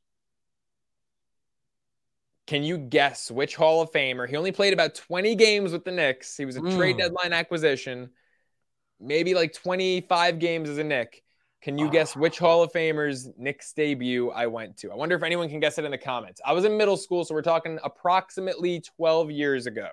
[2.46, 4.28] Can you guess which Hall of Famer?
[4.28, 6.36] He only played about 20 games with the Knicks.
[6.36, 7.00] He was a trade Mm.
[7.00, 8.10] deadline acquisition.
[9.00, 11.24] maybe like 25 games as a Knick.
[11.62, 14.92] Can you guess which Hall of Famers Knicks debut I went to?
[14.92, 16.40] I wonder if anyone can guess it in the comments.
[16.46, 19.90] I was in middle school, so we're talking approximately 12 years ago.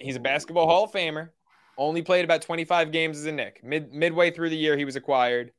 [0.00, 1.30] He's a basketball Hall of Famer.
[1.76, 3.60] Only played about 25 games as a Knick.
[3.62, 5.52] Mid midway through the year, he was acquired.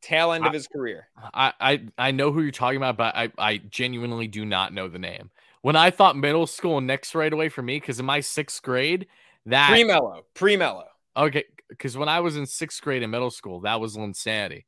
[0.00, 1.08] Tail end of his career.
[1.34, 4.88] I, I I know who you're talking about, but I, I genuinely do not know
[4.88, 5.30] the name.
[5.62, 9.08] When I thought middle school Knicks right away for me, because in my sixth grade,
[9.46, 10.24] that Pre Mello.
[10.34, 10.84] Pre Mello.
[11.16, 14.64] okay, because when I was in sixth grade in middle school, that was Linsanity.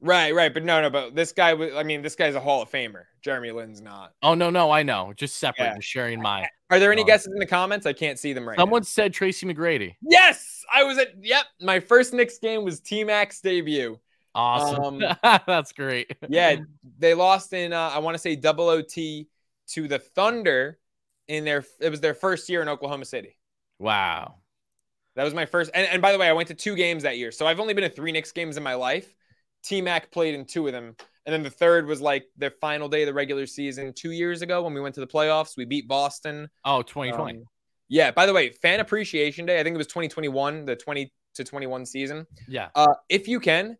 [0.00, 0.52] Right, right.
[0.54, 3.04] But no, no, but this guy was, I mean, this guy's a Hall of Famer.
[3.20, 4.12] Jeremy Lin's not.
[4.22, 5.12] Oh no, no, I know.
[5.16, 5.74] Just separate, Yeah.
[5.76, 6.46] just sharing my.
[6.70, 7.84] Are there any guesses in the comments?
[7.86, 8.84] I can't see them right Someone now.
[8.84, 9.96] said Tracy McGrady.
[10.02, 11.46] Yes, I was at, yep.
[11.60, 13.98] My first Knicks game was T Mac's debut.
[14.34, 15.02] Awesome.
[15.02, 16.14] Um, That's great.
[16.28, 16.56] Yeah,
[16.98, 19.26] they lost in, uh, I want to say double OT
[19.70, 20.78] to the Thunder
[21.26, 23.36] in their, it was their first year in Oklahoma City.
[23.80, 24.36] Wow.
[25.16, 25.72] That was my first.
[25.74, 27.32] And, and by the way, I went to two games that year.
[27.32, 29.12] So I've only been to three Knicks games in my life.
[29.62, 30.96] T Mac played in two of them.
[31.26, 34.40] And then the third was like the final day of the regular season two years
[34.40, 35.56] ago when we went to the playoffs.
[35.58, 36.48] We beat Boston.
[36.64, 37.40] Oh, 2020.
[37.40, 37.44] Um,
[37.88, 38.10] yeah.
[38.12, 41.84] By the way, Fan Appreciation Day, I think it was 2021, the 20 to 21
[41.84, 42.26] season.
[42.48, 42.68] yeah.
[42.74, 43.76] Uh, if you can,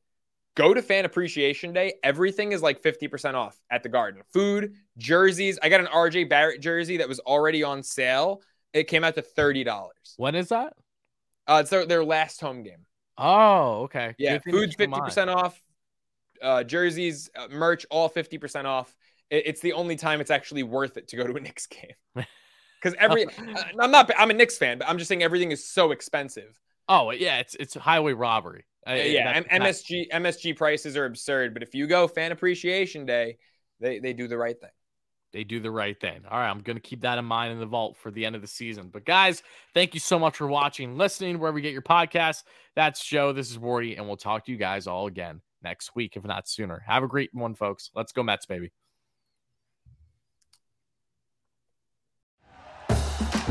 [0.56, 1.94] go to Fan Appreciation Day.
[2.02, 4.22] Everything is like 50% off at the Garden.
[4.34, 5.58] Food, jerseys.
[5.62, 8.42] I got an RJ Barrett jersey that was already on sale.
[8.74, 9.88] It came out to $30.
[10.18, 10.74] When is that?
[11.46, 12.84] Uh, it's their, their last home game.
[13.16, 14.14] Oh, okay.
[14.18, 15.04] Yeah, Good thing to food's fifty mind.
[15.04, 15.58] percent off.
[16.42, 18.94] Uh, jerseys, uh, merch, all fifty percent off.
[19.30, 21.92] It- it's the only time it's actually worth it to go to a Knicks game.
[22.80, 23.30] Because every, uh,
[23.80, 26.56] I'm not, I'm a Knicks fan, but I'm just saying everything is so expensive.
[26.88, 27.38] Oh, yeah.
[27.40, 28.66] It's it's highway robbery.
[28.88, 33.38] Uh, yeah, M- MSG MSG prices are absurd, but if you go Fan Appreciation Day,
[33.80, 34.70] they they do the right thing.
[35.32, 36.20] they do the right thing.
[36.30, 38.36] All right, I'm going to keep that in mind in the vault for the end
[38.36, 38.90] of the season.
[38.92, 39.42] But guys,
[39.74, 42.44] thank you so much for watching, listening, wherever you get your podcasts.
[42.76, 43.32] That's Joe.
[43.32, 46.48] This is Wardy, and we'll talk to you guys all again next week, if not
[46.48, 46.82] sooner.
[46.86, 47.90] Have a great one, folks.
[47.94, 48.72] Let's go Mets, baby.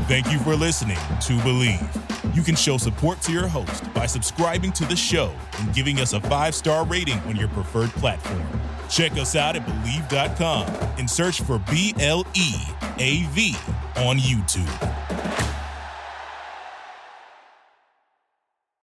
[0.08, 2.36] Thank you for listening to Bleav.
[2.36, 6.14] You can show support to your host by subscribing to the show and giving us
[6.14, 8.45] a five star rating on your preferred platform.
[8.89, 12.53] Check us out at Bleav.com and search for B L E
[12.99, 13.55] A V
[13.97, 15.07] on YouTube.